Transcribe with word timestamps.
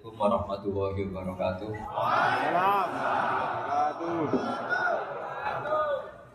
Assalamualaikum 0.00 0.32
warahmatullahi 0.32 1.00
wabarakatuh. 1.12 1.70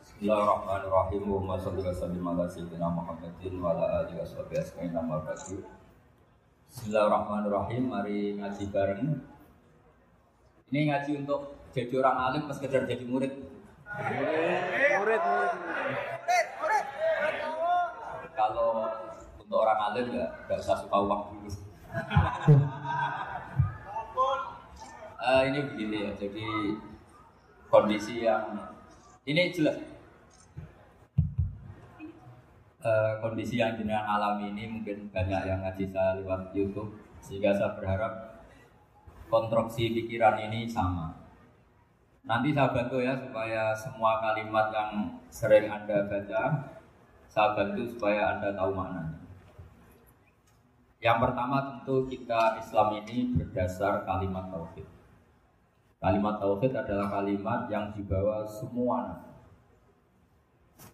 Bismillahirrahmanirrahim. 0.05 1.23
Wa 1.25 1.57
sholli 1.57 1.81
wa 1.81 1.89
sallim 1.89 2.21
ala 2.29 2.45
sayyidina 2.45 2.85
Muhammadin 2.93 3.57
wa 3.57 3.73
ala 3.73 4.05
alihi 4.05 4.21
washabihi 4.21 4.61
ajmain 4.61 4.93
amma 4.93 5.17
ba'du. 5.25 5.65
Bismillahirrahmanirrahim. 6.69 7.89
Mari 7.89 8.37
ngaji 8.37 8.63
bareng. 8.69 9.17
Ini 10.69 10.79
ngaji 10.93 11.25
untuk 11.25 11.57
jadi 11.73 12.05
orang 12.05 12.17
alim 12.21 12.45
pas 12.45 12.61
sekedar 12.61 12.85
jadi 12.85 13.01
murid. 13.09 13.33
Murid, 14.93 15.21
murid. 15.25 16.85
Kalau 18.29 18.93
untuk 19.41 19.57
orang 19.57 19.79
alim 19.89 20.13
ya 20.13 20.29
nggak 20.45 20.61
usah 20.61 20.77
suka 20.85 20.97
uang 21.01 21.33
dulu. 21.33 21.49
Eh, 25.25 25.41
ini 25.49 25.57
begini 25.57 26.05
ya, 26.05 26.11
jadi 26.13 26.45
kondisi 27.65 28.21
yang 28.21 28.45
ini 29.25 29.49
jelas. 29.49 29.73
Eh, 32.85 33.11
kondisi 33.25 33.57
yang 33.57 33.73
jenengan 33.73 34.05
alami 34.05 34.53
ini 34.53 34.69
mungkin 34.69 35.09
banyak 35.09 35.49
yang 35.49 35.65
ngaji 35.65 35.89
saya 35.89 36.21
lewat 36.21 36.53
YouTube, 36.53 36.93
sehingga 37.25 37.57
saya 37.57 37.73
berharap 37.73 38.45
konstruksi 39.25 39.97
pikiran 39.97 40.45
ini 40.45 40.69
sama. 40.69 41.09
Nanti 42.21 42.53
saya 42.53 42.69
bantu 42.69 43.01
ya 43.01 43.17
supaya 43.17 43.73
semua 43.73 44.21
kalimat 44.21 44.69
yang 44.69 45.09
sering 45.33 45.65
anda 45.65 46.05
baca, 46.05 46.69
saya 47.25 47.57
bantu 47.57 47.81
supaya 47.81 48.37
anda 48.37 48.53
tahu 48.53 48.77
maknanya. 48.77 49.25
Yang 51.01 51.17
pertama 51.17 51.57
tentu 51.65 52.05
kita 52.13 52.61
Islam 52.61 53.01
ini 53.01 53.33
berdasar 53.33 54.05
kalimat 54.05 54.53
tauhid. 54.53 54.94
Kalimat 56.05 56.37
tauhid 56.37 56.69
adalah 56.69 57.09
kalimat 57.09 57.65
yang 57.65 57.89
dibawa 57.89 58.45
semua 58.45 59.09
nabi. 59.09 59.33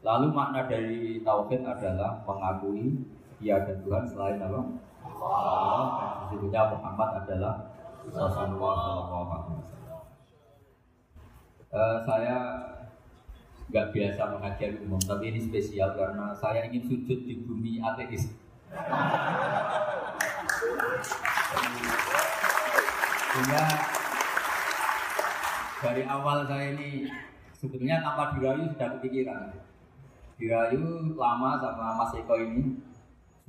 Lalu 0.08 0.32
makna 0.32 0.72
dari 0.72 1.20
tauhid 1.20 1.68
adalah 1.68 2.24
mengakui 2.24 2.96
tiada 3.44 3.76
Tuhan 3.84 4.08
selain 4.08 4.40
Allah. 4.40 4.72
Allah 5.20 6.32
dan 6.32 6.66
Muhammad 6.72 7.28
adalah 7.28 7.76
Rasulullah. 8.08 9.04
Eh, 11.76 11.98
saya 12.08 12.38
nggak 13.68 13.92
biasa 13.92 14.22
mengajar 14.32 14.72
umum, 14.80 15.00
tapi 15.04 15.36
ini 15.36 15.44
spesial 15.44 15.92
karena 15.92 16.32
saya 16.32 16.72
ingin 16.72 16.88
sujud 16.88 17.28
di 17.28 17.36
bumi 17.44 17.84
ateis. 17.84 18.32
Sehingga 23.32 23.64
dari 25.82 26.06
awal 26.06 26.46
saya 26.46 26.78
ini 26.78 27.10
sebetulnya 27.58 28.06
tanpa 28.06 28.38
dirayu 28.38 28.70
sudah 28.70 28.88
kepikiran. 28.98 29.50
Dirayu 30.38 31.18
lama 31.18 31.58
sama 31.58 31.98
Mas 31.98 32.14
Eko 32.22 32.38
ini 32.38 32.78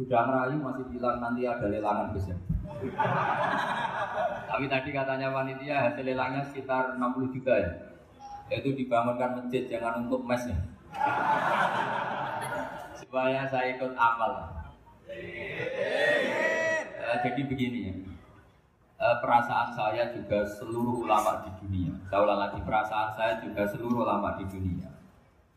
sudah 0.00 0.24
merayu 0.24 0.56
masih 0.56 0.84
bilang 0.88 1.20
nanti 1.20 1.44
ada 1.44 1.68
lelangan 1.68 2.16
besar. 2.16 2.40
Tapi 4.48 4.64
tadi 4.68 4.90
katanya 4.92 5.32
panitia 5.32 5.76
hasil 5.88 6.04
lelangnya 6.04 6.44
sekitar 6.48 6.96
60 6.96 7.36
juta 7.36 7.52
ya. 7.52 7.70
Yaitu 8.48 8.72
dibangunkan 8.76 9.36
masjid 9.36 9.68
jangan 9.68 10.08
untuk 10.08 10.24
mes 10.24 10.44
ya. 10.48 10.56
Supaya 12.96 13.44
saya 13.48 13.76
ikut 13.76 13.92
amal. 13.96 14.32
Eh, 15.12 17.16
jadi 17.24 17.40
begini 17.44 17.78
ya. 17.88 18.11
Eh, 19.02 19.16
perasaan 19.18 19.74
saya 19.74 20.14
juga 20.14 20.46
seluruh 20.46 21.02
ulama 21.02 21.42
di 21.42 21.50
dunia. 21.58 21.90
Saya 22.06 22.22
ulang 22.22 22.38
lagi 22.38 22.62
perasaan 22.62 23.10
saya 23.18 23.34
juga 23.42 23.66
seluruh 23.66 24.06
ulama 24.06 24.38
di 24.38 24.46
dunia. 24.46 24.86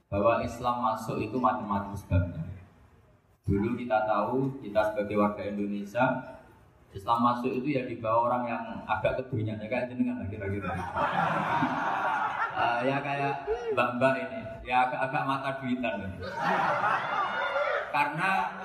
Bahwa 0.10 0.42
Islam 0.42 0.82
masuk 0.82 1.22
itu 1.22 1.38
macam-macam 1.38 1.94
sebabnya. 1.94 2.42
Dulu 3.46 3.78
kita 3.78 4.10
tahu 4.10 4.50
kita 4.66 4.90
sebagai 4.90 5.22
warga 5.22 5.46
Indonesia 5.46 6.34
Islam 6.90 7.20
masuk 7.22 7.54
itu 7.54 7.78
ya 7.78 7.86
di 7.86 8.02
bawah 8.02 8.34
orang 8.34 8.44
yang 8.50 8.64
agak 8.90 9.22
kedunian 9.22 9.62
ya 9.62 9.70
kayak 9.70 9.94
jenengan 9.94 10.26
lah 10.26 10.28
kira-kira. 10.32 10.72
Eh, 12.56 12.80
ya 12.88 12.98
kayak 13.04 13.46
mbak-mbak 13.76 14.16
ini, 14.26 14.40
ya 14.64 14.90
agak-agak 14.90 15.24
mata 15.28 15.50
duitan. 15.60 16.08
ini. 16.08 16.18
Karena 17.96 18.60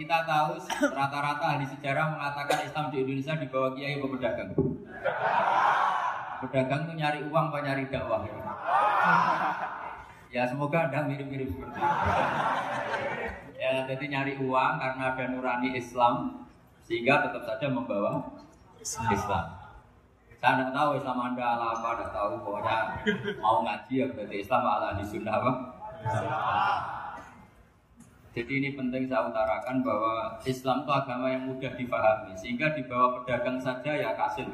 kita 0.00 0.18
tahu 0.24 0.56
rata-rata 0.96 1.44
ahli 1.44 1.68
sejarah 1.68 2.16
mengatakan 2.16 2.64
Islam 2.64 2.88
di 2.88 3.04
Indonesia 3.04 3.36
di 3.36 3.46
bawah 3.52 3.76
kiai 3.76 4.00
atau 4.00 4.08
pedagang. 4.16 4.50
Pedagang 6.40 6.80
tuh 6.88 6.96
nyari 6.96 7.20
uang 7.28 7.52
apa 7.52 7.58
nyari 7.60 7.84
dakwah 7.92 8.24
ya. 8.24 8.36
Ya 10.32 10.42
semoga 10.48 10.88
anda 10.88 11.04
mirip-mirip 11.04 11.52
seperti 11.52 11.78
itu. 11.84 11.92
Ya 13.60 13.84
jadi 13.84 14.04
nyari 14.08 14.40
uang 14.40 14.72
karena 14.80 15.04
ada 15.12 15.24
nurani 15.28 15.76
Islam 15.76 16.48
sehingga 16.80 17.28
tetap 17.28 17.44
saja 17.44 17.68
membawa 17.68 18.24
Islam. 18.80 19.44
Saya 20.40 20.60
tidak 20.60 20.72
tahu 20.76 20.90
Islam 21.00 21.16
anda 21.20 21.44
ala 21.44 21.76
apa, 21.76 21.88
tidak 21.96 22.12
tahu 22.12 22.28
pokoknya 22.44 22.76
mau 23.40 23.64
ngaji 23.64 23.94
ya 23.96 24.06
berarti 24.12 24.36
Islam 24.44 24.62
ala 24.64 24.96
di 24.96 25.04
sunnah 25.08 25.34
apa? 25.40 25.52
Jadi 28.34 28.52
ini 28.58 28.74
penting 28.74 29.06
saya 29.06 29.30
utarakan 29.30 29.86
bahwa 29.86 30.34
Islam 30.42 30.82
itu 30.82 30.90
agama 30.90 31.26
yang 31.30 31.46
mudah 31.46 31.70
dipahami 31.78 32.34
sehingga 32.34 32.74
di 32.74 32.82
bawah 32.82 33.22
pedagang 33.22 33.62
saja 33.62 33.94
ya 33.94 34.10
kasih. 34.18 34.50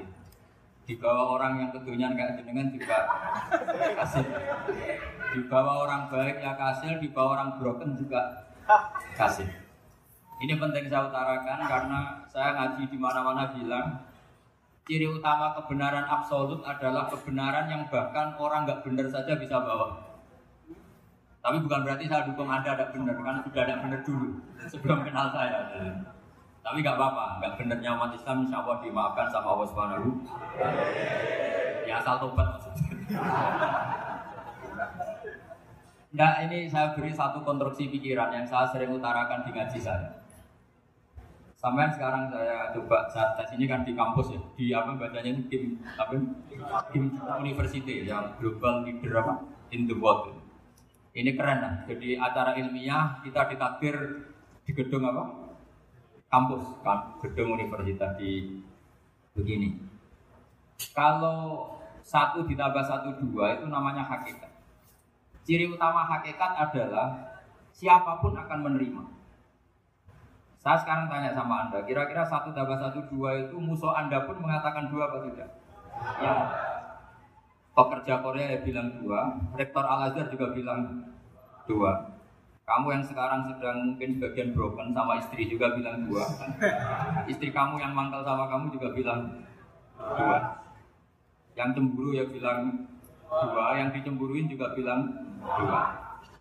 Di 0.85 1.01
bawah 1.01 1.41
orang 1.41 1.65
yang 1.65 1.71
kedunian 1.73 2.13
kayak 2.13 2.37
jenengan 2.37 2.69
juga 2.69 3.09
kasih. 3.97 4.27
Di 5.33 5.41
bawah 5.49 5.89
orang 5.89 6.13
baik 6.13 6.45
ya 6.45 6.53
kasih, 6.61 7.01
di 7.01 7.09
bawah 7.09 7.41
orang 7.41 7.57
broken 7.57 7.97
juga 7.97 8.21
kasih. 9.17 9.49
Ini 10.45 10.61
penting 10.61 10.93
saya 10.93 11.09
utarakan 11.09 11.61
karena 11.65 12.01
saya 12.29 12.53
ngaji 12.61 12.85
di 12.85 12.99
mana-mana 13.01 13.49
bilang 13.57 13.97
ciri 14.85 15.09
utama 15.09 15.57
kebenaran 15.57 16.05
absolut 16.05 16.61
adalah 16.69 17.09
kebenaran 17.09 17.65
yang 17.73 17.89
bahkan 17.89 18.37
orang 18.37 18.69
nggak 18.69 18.85
benar 18.85 19.09
saja 19.09 19.41
bisa 19.41 19.57
bawa. 19.57 20.10
Tapi 21.41 21.57
bukan 21.65 21.81
berarti 21.89 22.05
saya 22.05 22.29
dukung 22.29 22.53
Anda 22.53 22.77
ada 22.77 22.93
benar, 22.93 23.17
kan 23.17 23.41
sudah 23.41 23.63
ada 23.65 23.81
benar 23.81 24.01
dulu 24.05 24.29
sebelum 24.69 25.01
kenal 25.09 25.33
saya. 25.33 25.73
Tapi 26.61 26.85
nggak 26.85 26.97
apa-apa, 27.01 27.41
nggak 27.41 27.53
benernya 27.57 27.97
umat 27.97 28.13
Islam 28.13 28.45
insya 28.45 28.61
Allah 28.61 28.77
dimaafkan 28.85 29.27
sama 29.33 29.57
Allah 29.57 29.69
Subhanahu. 29.73 30.09
Ya 31.89 31.97
asal 31.97 32.21
tobat. 32.21 32.61
Nah 36.11 36.33
ini 36.45 36.69
saya 36.69 36.93
beri 36.93 37.15
satu 37.15 37.41
konstruksi 37.41 37.89
pikiran 37.89 38.37
yang 38.37 38.45
saya 38.45 38.69
sering 38.69 38.93
utarakan 38.93 39.41
di 39.49 39.51
ngaji 39.57 39.81
saya. 39.81 40.21
Sampai 41.57 41.93
sekarang 41.93 42.29
saya 42.33 42.73
coba 42.73 43.05
saat 43.09 43.37
tes 43.37 43.53
ini 43.57 43.69
kan 43.69 43.85
di 43.85 43.93
kampus 43.93 44.33
ya, 44.33 44.41
di 44.57 44.73
apa 44.73 44.97
bacanya 44.97 45.37
game 45.49 45.77
apa? 45.97 46.17
Game 46.89 47.17
University 47.45 48.05
yang 48.05 48.33
global 48.41 48.85
leader 48.85 49.13
apa? 49.21 49.45
In 49.73 49.85
the 49.85 49.97
world. 49.97 50.40
Ini 51.11 51.35
keren 51.35 51.59
lah. 51.59 51.75
Jadi 51.91 52.15
acara 52.15 52.55
ilmiah 52.55 53.19
kita 53.27 53.51
ditakdir 53.51 53.97
di 54.63 54.71
gedung 54.71 55.03
apa? 55.03 55.25
Kampus, 56.31 56.63
kan? 56.87 57.19
gedung 57.19 57.59
universitas 57.59 58.15
di 58.15 58.63
begini. 59.35 59.75
Kalau 60.95 61.75
satu 62.07 62.47
ditambah 62.47 62.85
satu 62.87 63.19
dua 63.19 63.59
itu 63.59 63.67
namanya 63.67 64.07
hakikat. 64.07 64.51
Ciri 65.43 65.67
utama 65.67 66.07
hakikat 66.07 66.55
adalah 66.55 67.39
siapa 67.75 68.23
pun 68.23 68.39
akan 68.39 68.59
menerima. 68.71 69.03
Saya 70.61 70.77
sekarang 70.77 71.09
tanya 71.09 71.33
sama 71.33 71.67
anda, 71.67 71.81
kira-kira 71.89 72.21
satu 72.21 72.53
tambah 72.53 72.77
satu 72.77 73.01
dua 73.09 73.49
itu 73.49 73.57
musuh 73.57 73.97
anda 73.97 74.29
pun 74.29 74.37
mengatakan 74.39 74.93
dua 74.93 75.09
apa 75.09 75.19
tidak? 75.25 75.49
Ya, 76.21 76.35
pekerja 77.87 78.21
Korea 78.21 78.47
ya 78.57 78.61
bilang 78.61 78.89
dua, 79.01 79.39
rektor 79.57 79.85
Al 79.87 80.11
Azhar 80.11 80.27
juga 80.29 80.53
bilang 80.53 81.07
dua. 81.65 82.13
Kamu 82.67 82.87
yang 82.95 83.03
sekarang 83.03 83.51
sedang 83.51 83.79
mungkin 83.93 84.19
sebagian 84.19 84.55
broken 84.55 84.95
sama 84.95 85.19
istri 85.19 85.51
juga 85.51 85.75
bilang 85.75 86.07
dua. 86.07 86.23
Istri 87.27 87.51
kamu 87.51 87.83
yang 87.83 87.93
mangkal 87.95 88.23
sama 88.23 88.47
kamu 88.47 88.71
juga 88.75 88.95
bilang 88.95 89.43
dua. 89.99 90.39
Yang 91.59 91.69
cemburu 91.77 92.11
ya 92.15 92.25
bilang 92.31 92.87
dua, 93.27 93.67
yang 93.75 93.91
dicemburuin 93.91 94.47
juga 94.47 94.71
bilang 94.79 95.11
dua. 95.43 95.81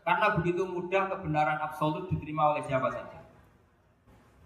Karena 0.05 0.37
begitu 0.37 0.65
mudah 0.65 1.09
kebenaran 1.09 1.57
absolut 1.61 2.05
diterima 2.13 2.53
oleh 2.53 2.61
siapa 2.65 2.93
saja. 2.93 3.19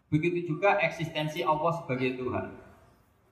Begitu 0.07 0.55
juga 0.55 0.79
eksistensi 0.79 1.43
Allah 1.43 1.71
sebagai 1.83 2.15
Tuhan 2.15 2.62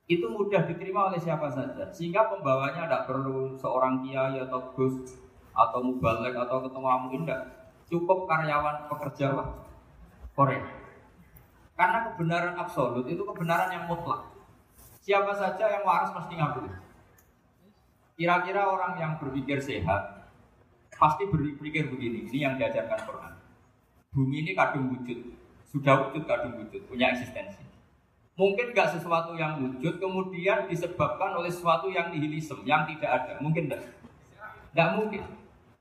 itu 0.10 0.26
mudah 0.28 0.66
diterima 0.66 1.12
oleh 1.14 1.20
siapa 1.22 1.52
saja 1.52 1.90
sehingga 1.94 2.30
pembawanya 2.32 2.90
tidak 2.90 3.06
perlu 3.10 3.54
seorang 3.58 4.02
kiai 4.06 4.42
atau 4.42 4.74
gus 4.74 5.18
atau 5.52 5.80
mubalek 5.84 6.36
atau 6.36 6.64
ketua 6.64 7.12
tidak 7.12 7.42
cukup 7.92 8.24
karyawan 8.24 8.88
pekerja 8.88 9.36
lah, 9.36 9.50
Korea 10.32 10.64
karena 11.76 11.98
kebenaran 12.12 12.56
absolut 12.56 13.06
itu 13.08 13.24
kebenaran 13.24 13.72
yang 13.72 13.86
mutlak 13.88 14.32
Siapa 15.02 15.34
saja 15.34 15.66
yang 15.66 15.82
waras 15.82 16.14
pasti 16.14 16.38
ngakui. 16.38 16.70
Kira-kira 18.14 18.70
orang 18.70 19.02
yang 19.02 19.18
berpikir 19.18 19.58
sehat 19.58 20.30
pasti 20.94 21.26
berpikir 21.26 21.90
begini. 21.90 22.30
Ini 22.30 22.38
yang 22.46 22.54
diajarkan 22.62 23.02
Quran. 23.10 23.34
Bumi 24.14 24.46
ini 24.46 24.52
kadung 24.54 24.94
wujud, 24.94 25.34
sudah 25.74 26.06
wujud 26.06 26.22
kadung 26.30 26.54
wujud, 26.62 26.86
punya 26.86 27.18
eksistensi. 27.18 27.66
Mungkin 28.42 28.74
nggak 28.74 28.98
sesuatu 28.98 29.38
yang 29.38 29.62
wujud, 29.62 30.02
kemudian 30.02 30.66
disebabkan 30.66 31.38
oleh 31.38 31.54
sesuatu 31.54 31.94
yang 31.94 32.10
nihilisme, 32.10 32.66
yang 32.66 32.90
tidak 32.90 33.22
ada. 33.22 33.38
Mungkin 33.38 33.70
enggak? 33.70 33.86
Enggak 34.74 34.90
mungkin. 34.98 35.22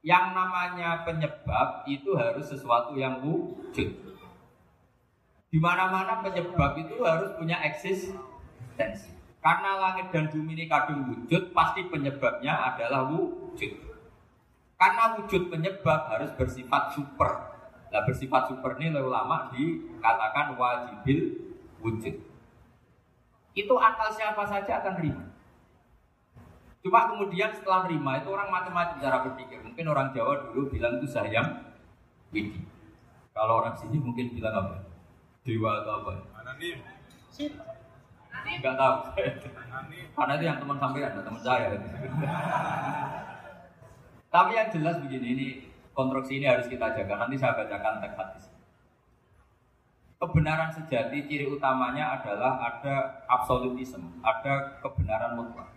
Yang 0.04 0.26
namanya 0.36 1.00
penyebab 1.08 1.88
itu 1.88 2.12
harus 2.20 2.52
sesuatu 2.52 2.92
yang 3.00 3.24
wujud. 3.24 3.88
Di 5.48 5.56
mana-mana 5.56 6.20
penyebab 6.20 6.76
itu 6.76 7.00
harus 7.00 7.32
punya 7.40 7.64
eksistensi. 7.64 9.08
Karena 9.40 9.80
langit 9.80 10.12
dan 10.12 10.28
bumi 10.28 10.52
ini 10.52 10.68
kadung 10.68 11.08
wujud, 11.08 11.56
pasti 11.56 11.88
penyebabnya 11.88 12.76
adalah 12.76 13.08
wujud. 13.08 13.72
Karena 14.76 15.16
wujud 15.16 15.48
penyebab 15.48 16.12
harus 16.12 16.28
bersifat 16.36 16.92
super. 16.92 17.56
Nah 17.88 18.04
bersifat 18.04 18.52
super 18.52 18.76
ini 18.76 18.92
oleh 18.92 19.08
ulama 19.08 19.48
dikatakan 19.48 20.60
wajibil 20.60 21.40
wujud. 21.80 22.29
Itu 23.54 23.74
akal 23.76 24.08
siapa 24.14 24.42
saja 24.46 24.82
akan 24.82 24.92
terima. 24.98 25.24
Cuma 26.80 27.12
kemudian 27.12 27.52
setelah 27.52 27.84
terima 27.84 28.16
itu 28.16 28.28
orang 28.32 28.48
macam-macam 28.48 28.96
cara 28.96 29.20
berpikir. 29.26 29.60
Mungkin 29.60 29.84
orang 29.84 30.16
Jawa 30.16 30.48
dulu 30.48 30.72
bilang 30.72 30.96
itu 30.96 31.08
sayang 31.12 31.76
widi. 32.32 32.64
Kalau 33.36 33.60
orang 33.60 33.76
sini 33.76 34.00
mungkin 34.00 34.32
bilang 34.32 34.54
apa? 34.64 34.76
Dewa 35.44 35.84
atau 35.84 35.92
apa? 36.04 36.12
Anonim. 36.40 36.80
Enggak 38.40 38.74
tahu. 38.80 38.96
Karena 40.16 40.32
itu 40.36 40.44
yang 40.44 40.58
teman 40.60 40.78
sampean, 40.80 41.12
teman 41.20 41.42
saya. 41.44 41.68
Tapi 44.30 44.50
yang 44.54 44.68
jelas 44.70 44.96
begini, 45.02 45.26
ini 45.34 45.46
konstruksi 45.90 46.38
ini 46.38 46.46
harus 46.46 46.70
kita 46.70 46.94
jaga. 46.94 47.14
Nanti 47.26 47.36
saya 47.36 47.58
bacakan 47.58 48.00
teks 48.04 48.16
hadis. 48.16 48.44
Kebenaran 50.20 50.68
sejati 50.68 51.24
ciri 51.24 51.48
utamanya 51.48 52.20
adalah 52.20 52.60
ada 52.60 53.24
absolutisme, 53.24 54.20
ada 54.20 54.76
kebenaran 54.84 55.32
mutlak. 55.32 55.72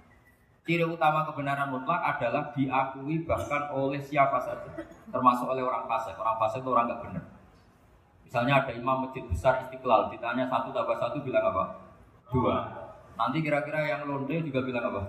Ciri 0.67 0.83
utama 0.83 1.23
kebenaran 1.31 1.71
mutlak 1.71 2.03
adalah 2.03 2.51
diakui 2.51 3.23
bahkan 3.23 3.71
oleh 3.71 4.03
siapa 4.03 4.43
saja, 4.43 4.83
termasuk 5.07 5.47
oleh 5.47 5.63
orang 5.63 5.87
fasik. 5.87 6.19
Orang 6.19 6.35
fasik 6.43 6.59
itu 6.59 6.75
orang 6.75 6.91
nggak 6.91 7.01
benar. 7.07 7.23
Misalnya 8.27 8.53
ada 8.59 8.71
imam 8.75 9.07
masjid 9.07 9.23
besar 9.23 9.63
istiqlal, 9.63 10.11
ditanya 10.11 10.43
satu 10.51 10.75
tambah 10.75 10.99
satu 10.99 11.23
bilang 11.23 11.47
apa? 11.47 11.63
Dua. 12.27 12.55
Nanti 13.15 13.39
kira-kira 13.39 13.87
yang 13.87 14.03
londe 14.11 14.43
juga 14.43 14.59
bilang 14.59 14.91
apa? 14.91 15.01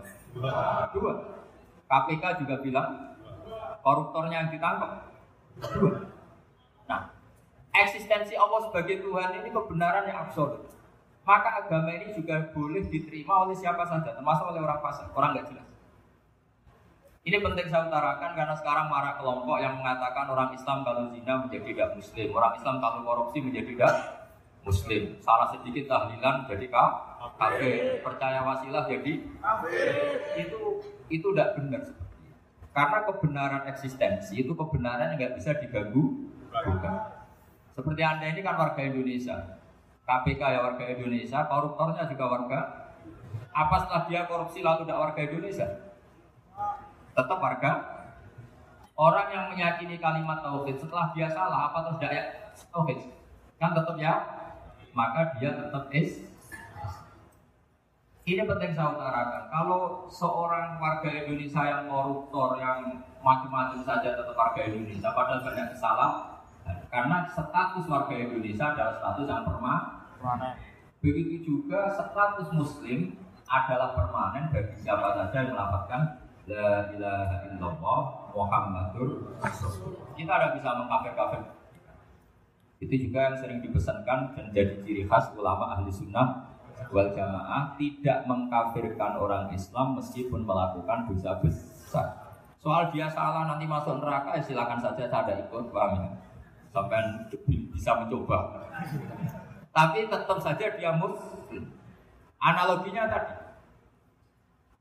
Dua. 0.95 1.13
KPK 1.91 2.23
juga 2.39 2.63
bilang 2.63 3.19
koruptornya 3.83 4.47
yang 4.47 4.51
ditangkap. 4.55 5.11
Dua. 5.75 6.14
Eksistensi 7.75 8.38
Allah 8.38 8.71
sebagai 8.71 9.03
Tuhan 9.03 9.43
ini 9.43 9.50
kebenaran 9.50 10.06
yang 10.06 10.31
absolut. 10.31 10.62
Maka 11.26 11.67
agama 11.67 11.91
ini 11.91 12.15
juga 12.15 12.53
boleh 12.55 12.87
diterima 12.87 13.49
oleh 13.49 13.56
siapa 13.56 13.82
saja, 13.88 14.15
termasuk 14.15 14.44
oleh 14.47 14.61
orang 14.62 14.79
fasik, 14.85 15.09
orang 15.17 15.35
nggak 15.35 15.49
jelas. 15.50 15.69
Ini 17.25 17.41
penting 17.41 17.73
saya 17.73 17.88
utarakan 17.88 18.37
karena 18.37 18.53
sekarang 18.53 18.93
marah 18.93 19.17
kelompok 19.17 19.56
yang 19.56 19.81
mengatakan 19.81 20.29
orang 20.29 20.53
Islam 20.53 20.85
kalau 20.85 21.09
zina 21.09 21.41
menjadi 21.41 21.73
tidak 21.73 21.88
muslim, 21.97 22.29
orang 22.37 22.53
Islam 22.61 22.76
kalau 22.85 23.00
korupsi 23.00 23.38
menjadi 23.41 23.73
tidak 23.73 23.94
muslim. 24.61 25.03
Salah 25.25 25.49
sedikit 25.56 25.88
tahlilan 25.88 26.44
jadi 26.44 26.67
kafir, 27.41 28.05
percaya 28.05 28.44
wasilah 28.44 28.85
jadi 28.85 29.12
itu 30.37 30.61
itu 31.09 31.27
tidak 31.32 31.56
benar 31.56 31.82
Karena 32.77 32.99
kebenaran 33.09 33.62
eksistensi 33.73 34.44
itu 34.44 34.53
kebenaran 34.53 35.17
yang 35.17 35.17
nggak 35.17 35.35
bisa 35.41 35.56
diganggu 35.56 36.29
bukan. 36.53 37.14
Seperti 37.75 38.03
anda 38.06 38.31
ini 38.31 38.41
kan 38.47 38.55
warga 38.55 38.79
Indonesia, 38.87 39.59
KPK 40.06 40.41
ya 40.41 40.61
warga 40.62 40.85
Indonesia, 40.87 41.38
koruptornya 41.50 42.06
juga 42.06 42.25
warga. 42.31 42.61
Apa 43.50 43.76
setelah 43.82 44.03
dia 44.06 44.26
korupsi 44.31 44.62
lalu 44.62 44.87
tidak 44.87 45.03
warga 45.03 45.21
Indonesia? 45.26 45.69
Tetap 47.15 47.38
warga. 47.38 47.73
Orang 48.94 49.26
yang 49.35 49.44
meyakini 49.50 49.99
kalimat 49.99 50.38
tauhid 50.47 50.79
setelah 50.79 51.11
dia 51.19 51.26
salah 51.26 51.67
apa 51.67 51.82
terus 51.82 51.99
tidak 51.99 52.12
ya 52.15 52.25
tauhid? 52.71 52.99
Kan 53.59 53.75
tetap 53.75 53.99
ya, 53.99 54.15
maka 54.94 55.35
dia 55.43 55.50
tetap 55.59 55.91
is. 55.91 56.31
Ini 58.25 58.41
penting 58.49 58.73
saya 58.73 58.94
utarakan. 58.97 59.43
Kalau 59.53 59.81
seorang 60.09 60.81
warga 60.81 61.11
Indonesia 61.11 61.61
yang 61.61 61.91
koruptor, 61.91 62.56
yang 62.56 63.03
macam-macam 63.20 63.82
saja 63.82 64.15
tetap 64.15 64.32
warga 64.32 64.62
Indonesia, 64.65 65.12
padahal 65.12 65.44
banyak 65.44 65.77
kesalahan, 65.77 66.34
karena 66.94 67.26
status 67.26 67.91
warga 67.91 68.14
Indonesia 68.14 68.70
adalah 68.70 68.94
status 69.02 69.26
yang 69.26 69.43
permanen. 69.43 70.55
Begitu 71.02 71.35
juga 71.43 71.91
status 71.91 72.55
Muslim 72.55 73.19
adalah 73.50 73.99
permanen 73.99 74.55
bagi 74.55 74.79
siapa 74.79 75.19
saja 75.19 75.43
yang 75.43 75.58
melaporkan 75.58 76.23
La 76.44 76.93
ilaha 76.93 77.37
illallah 77.50 78.00
Muhammadur 78.37 79.32
Kita 80.14 80.32
ada 80.38 80.55
bisa 80.55 80.70
mengkafir-kafir. 80.76 81.43
Itu 82.79 82.94
juga 82.94 83.32
yang 83.32 83.37
sering 83.43 83.58
dipesankan 83.64 84.38
dan 84.38 84.46
jadi 84.55 84.79
ciri 84.87 85.02
khas 85.11 85.35
ulama 85.35 85.75
ahli 85.75 85.91
sunnah 85.91 86.46
wal 86.94 87.11
jamaah 87.11 87.75
tidak 87.75 88.23
mengkafirkan 88.29 89.19
orang 89.19 89.50
Islam 89.50 89.99
meskipun 89.99 90.46
melakukan 90.46 91.11
dosa 91.11 91.43
besar. 91.43 92.06
Soal 92.61 92.93
dia 92.94 93.08
salah 93.11 93.50
nanti 93.50 93.67
masuk 93.67 93.99
neraka 93.99 94.37
ya 94.38 94.43
silakan 94.44 94.79
saja 94.79 95.08
saya 95.08 95.20
ada 95.25 95.32
ikut 95.49 95.73
paham 95.73 96.06
ya 96.06 96.08
sampai 96.75 97.31
bisa 97.71 98.03
mencoba. 98.03 98.67
Tapi 99.71 100.11
tetap 100.11 100.38
saja 100.43 100.67
dia 100.75 100.91
muslim. 100.99 101.71
Analoginya 102.43 103.06
tadi. 103.06 103.35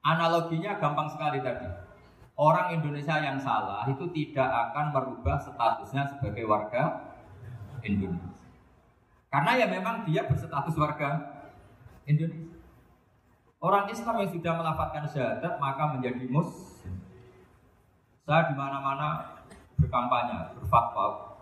Analoginya 0.02 0.82
gampang 0.82 1.08
sekali 1.14 1.40
tadi. 1.46 1.70
Orang 2.34 2.74
Indonesia 2.74 3.22
yang 3.22 3.38
salah 3.38 3.86
itu 3.86 4.10
tidak 4.10 4.50
akan 4.50 4.90
merubah 4.90 5.38
statusnya 5.38 6.10
sebagai 6.10 6.50
warga 6.50 7.14
Indonesia. 7.86 8.34
Karena 9.30 9.52
ya 9.54 9.66
memang 9.70 10.02
dia 10.10 10.26
berstatus 10.26 10.74
warga 10.74 11.22
Indonesia. 12.10 12.58
Orang 13.64 13.88
Islam 13.88 14.20
yang 14.20 14.32
sudah 14.34 14.54
melafatkan 14.60 15.06
syahadat 15.08 15.62
maka 15.62 15.94
menjadi 15.96 16.26
muslim. 16.28 17.00
Saya 18.26 18.52
di 18.52 18.56
mana-mana 18.60 19.40
berkampanye, 19.80 20.58
berfatwa, 20.58 21.33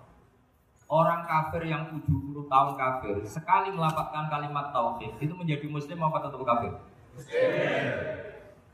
orang 0.91 1.23
kafir 1.23 1.71
yang 1.71 1.87
70 1.87 2.51
tahun 2.51 2.75
kafir 2.75 3.15
sekali 3.23 3.71
melafalkan 3.71 4.27
kalimat 4.27 4.75
tauhid 4.75 5.15
itu 5.23 5.31
menjadi 5.31 5.63
muslim 5.71 6.03
apa 6.03 6.27
tetap 6.27 6.43
kafir? 6.43 6.71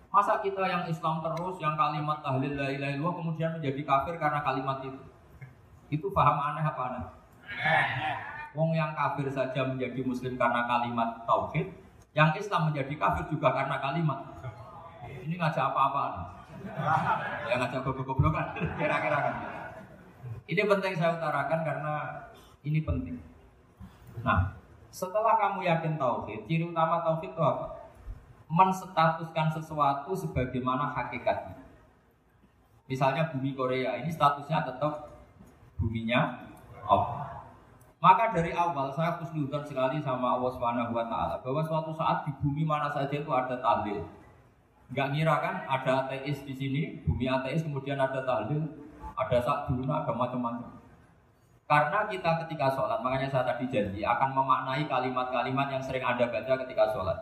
Masa 0.10 0.42
kita 0.42 0.66
yang 0.66 0.90
Islam 0.90 1.22
terus 1.22 1.62
yang 1.62 1.78
kalimat 1.78 2.26
tahlil 2.26 2.58
la 2.58 2.74
ilaha 2.74 2.90
illallah 2.98 3.16
kemudian 3.22 3.52
menjadi 3.62 3.82
kafir 3.86 4.18
karena 4.18 4.42
kalimat 4.42 4.82
itu? 4.82 4.98
Itu 5.94 6.10
paham 6.10 6.42
aneh 6.42 6.66
apa 6.66 6.82
aneh? 6.90 7.06
Wong 8.58 8.74
yang 8.74 8.98
kafir 8.98 9.30
saja 9.30 9.70
menjadi 9.70 10.02
muslim 10.02 10.34
karena 10.34 10.66
kalimat 10.66 11.22
tauhid, 11.30 11.70
yang 12.18 12.34
Islam 12.34 12.74
menjadi 12.74 12.98
kafir 12.98 13.30
juga 13.30 13.54
karena 13.54 13.78
kalimat. 13.78 14.26
Ini 15.06 15.38
ngajak 15.38 15.70
apa-apaan? 15.70 16.14
Ya 17.46 17.62
ngajak 17.62 17.86
goblok-goblokan 17.86 18.58
kira-kira 18.82 19.18
kan. 19.22 19.36
Ini 20.48 20.64
penting 20.64 20.96
saya 20.96 21.20
utarakan 21.20 21.60
karena 21.68 21.94
ini 22.64 22.80
penting. 22.84 23.20
Nah, 24.24 24.56
setelah 24.88 25.36
kamu 25.36 25.68
yakin 25.68 26.00
tauhid, 26.00 26.48
ciri 26.48 26.64
utama 26.64 27.04
tauhid 27.04 27.36
itu 27.36 27.44
apa? 27.44 27.84
Menstatuskan 28.48 29.52
sesuatu 29.52 30.16
sebagaimana 30.16 30.96
hakikatnya. 30.96 31.60
Misalnya 32.88 33.28
bumi 33.36 33.52
Korea 33.52 34.00
ini 34.00 34.08
statusnya 34.08 34.64
tetap 34.64 35.20
buminya 35.76 36.48
Allah. 36.88 37.44
Maka 38.00 38.32
dari 38.32 38.56
awal 38.56 38.88
saya 38.96 39.20
khusnudan 39.20 39.68
sekali 39.68 40.00
sama 40.00 40.40
Allah 40.40 40.52
Subhanahu 40.56 40.96
wa 40.96 41.06
taala 41.12 41.36
bahwa 41.44 41.60
suatu 41.66 41.92
saat 41.92 42.24
di 42.24 42.32
bumi 42.40 42.64
mana 42.64 42.88
saja 42.88 43.12
itu 43.12 43.28
ada 43.28 43.60
tahlil. 43.60 44.08
Enggak 44.88 45.08
ngira 45.12 45.36
kan 45.44 45.56
ada 45.68 46.08
ateis 46.08 46.48
di 46.48 46.56
sini, 46.56 47.04
bumi 47.04 47.28
ateis 47.28 47.66
kemudian 47.68 48.00
ada 48.00 48.24
tahlil, 48.24 48.64
ada 49.18 49.38
sakduna, 49.42 50.06
ada 50.06 50.14
macam-macam. 50.14 50.78
Karena 51.68 52.08
kita 52.08 52.48
ketika 52.48 52.72
sholat, 52.72 53.04
makanya 53.04 53.28
saya 53.28 53.44
tadi 53.44 53.68
janji 53.68 54.06
akan 54.06 54.32
memaknai 54.32 54.88
kalimat-kalimat 54.88 55.68
yang 55.68 55.84
sering 55.84 56.06
Anda 56.06 56.32
baca 56.32 56.54
ketika 56.64 56.96
sholat. 56.96 57.18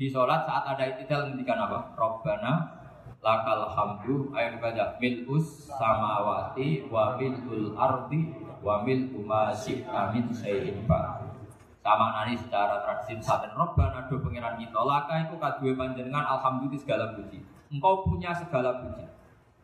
Di 0.00 0.08
sholat 0.08 0.48
saat 0.48 0.64
ada 0.64 0.84
itidal 0.88 1.28
ngendikan 1.28 1.60
apa? 1.60 1.92
Robbana 1.92 2.82
lakal 3.22 3.70
hamdu 3.70 4.34
ayo 4.34 4.58
dibaca 4.58 4.98
milus 4.98 5.70
samawati 5.70 6.90
wa 6.90 7.14
milul 7.14 7.70
ardi 7.78 8.34
wa 8.58 8.82
mil 8.82 9.14
ma 9.22 9.54
syi'ta 9.54 10.10
min 10.10 10.26
syai'in 10.34 10.82
sama 11.82 12.06
nani 12.14 12.34
secara 12.34 12.82
tradisi 12.82 13.22
saben 13.22 13.54
robbana 13.54 14.10
do 14.10 14.18
pangeran 14.18 14.58
kita 14.58 14.82
laka 14.82 15.22
iku 15.26 15.38
kadue 15.38 15.74
panjenengan 15.78 16.26
alhamdulillah 16.34 16.78
segala 16.82 17.14
puji 17.14 17.42
engkau 17.70 18.06
punya 18.06 18.34
segala 18.34 18.82
puji 18.82 19.06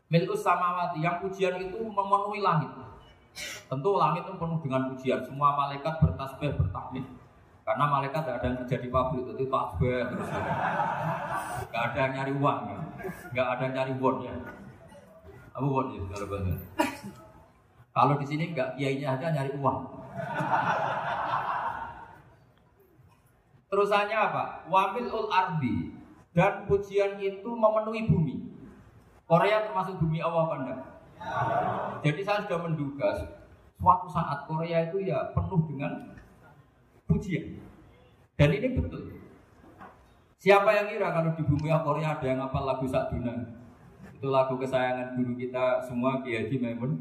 Milkus 0.09 0.41
samawati 0.41 1.05
yang 1.05 1.21
pujian 1.21 1.61
itu 1.61 1.77
memenuhi 1.77 2.41
langit. 2.41 2.73
Tentu 3.69 3.91
langit 4.01 4.25
itu 4.25 4.35
penuh 4.41 4.59
dengan 4.65 4.89
pujian. 4.89 5.21
Semua 5.21 5.53
malaikat 5.53 6.01
bertasbih 6.01 6.57
bertakbir. 6.57 7.05
Karena 7.69 7.85
malaikat 7.85 8.25
tidak 8.25 8.37
ada 8.41 8.47
yang 8.49 8.59
kerja 8.65 8.77
di 8.81 8.89
pabrik 8.89 9.29
itu 9.29 9.45
tasbih 9.45 10.01
terus 10.09 10.29
nggak 11.69 11.83
ada 11.93 11.99
yang 12.01 12.13
nyari 12.17 12.33
uang 12.33 12.61
ya. 12.65 12.81
nggak 13.29 13.47
ada 13.53 13.63
yang 13.69 13.75
nyari 13.77 13.93
won 14.01 14.17
ya. 14.25 14.35
Apa 15.53 15.67
won 15.69 15.87
ya 15.93 16.01
kalau 16.09 16.27
bahasa? 16.33 16.55
Kalau 17.93 18.15
di 18.17 18.25
sini 18.25 18.57
nggak 18.57 18.81
kiainya 18.81 19.21
aja 19.21 19.37
nyari 19.37 19.53
uang. 19.61 19.79
Terusannya 23.69 24.17
apa? 24.17 24.45
Wamil 24.73 25.13
ul 25.13 25.29
ardi 25.29 25.93
dan 26.33 26.65
pujian 26.65 27.21
itu 27.21 27.53
memenuhi 27.53 28.09
bumi. 28.09 28.48
Korea 29.29 29.61
termasuk 29.69 30.01
bumi 30.01 30.25
Allah 30.25 30.43
apa 30.49 30.55
enggak? 30.57 30.81
Jadi 32.01 32.21
saya 32.25 32.49
sudah 32.49 32.59
menduga 32.65 33.09
suatu 33.77 34.09
saat 34.09 34.49
Korea 34.49 34.89
itu 34.89 35.05
ya 35.05 35.37
penuh 35.37 35.69
dengan 35.69 36.17
pujian. 37.05 37.61
Dan 38.41 38.57
ini 38.57 38.73
betul. 38.73 39.21
Siapa 40.41 40.71
yang 40.73 40.89
kira 40.89 41.13
kalau 41.13 41.37
di 41.37 41.45
bumi 41.45 41.69
Korea 41.69 42.17
ada 42.17 42.25
yang 42.25 42.41
apa 42.41 42.59
lagu 42.65 42.89
Sakduna? 42.89 43.37
Itu 44.17 44.33
lagu 44.33 44.57
kesayangan 44.57 45.15
guru 45.15 45.37
kita 45.37 45.85
semua 45.85 46.25
Kiai 46.25 46.49
Haji 46.49 46.57
Maimun 46.65 46.93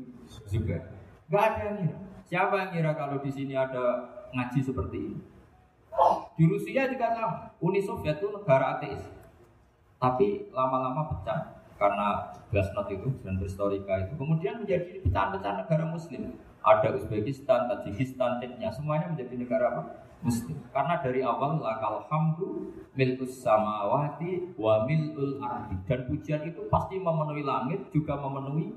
juga. 0.51 0.83
Gak 1.31 1.43
ada 1.55 1.61
yang 1.63 1.75
kira. 1.79 1.97
Siapa 2.27 2.53
yang 2.59 2.71
kira 2.75 2.91
kalau 2.91 3.23
di 3.23 3.31
sini 3.31 3.55
ada 3.55 4.03
ngaji 4.35 4.59
seperti 4.59 4.97
ini? 4.99 5.19
Di 6.35 6.43
Rusia 6.43 6.91
juga 6.91 7.07
sama. 7.15 7.55
Uni 7.63 7.79
Soviet 7.79 8.19
itu 8.19 8.27
negara 8.29 8.77
ateis. 8.77 9.01
Tapi 9.97 10.51
lama-lama 10.53 11.09
pecah 11.09 11.56
karena 11.77 12.33
Glasnost 12.49 12.89
itu 12.89 13.09
dan 13.21 13.37
Historika 13.37 13.93
itu 14.01 14.13
kemudian 14.17 14.65
menjadi 14.65 15.01
pecahan-pecahan 15.05 15.57
negara 15.63 15.85
Muslim. 15.89 16.35
Ada 16.65 16.99
Uzbekistan, 16.99 17.71
Tajikistan, 17.71 18.43
Chechnya, 18.43 18.67
semuanya 18.73 19.13
menjadi 19.13 19.33
negara 19.39 19.65
apa? 19.71 19.81
Muslim. 20.25 20.57
Karena 20.73 20.97
dari 20.99 21.21
awal 21.21 21.61
lakal 21.61 22.03
hamdu 22.09 22.73
milkus 22.97 23.37
samawati 23.45 24.57
wa 24.57 24.83
milul 24.89 25.37
ardi 25.37 25.77
dan 25.85 26.09
pujian 26.09 26.41
itu 26.49 26.65
pasti 26.73 26.97
memenuhi 26.97 27.45
langit 27.45 27.85
juga 27.93 28.17
memenuhi 28.17 28.73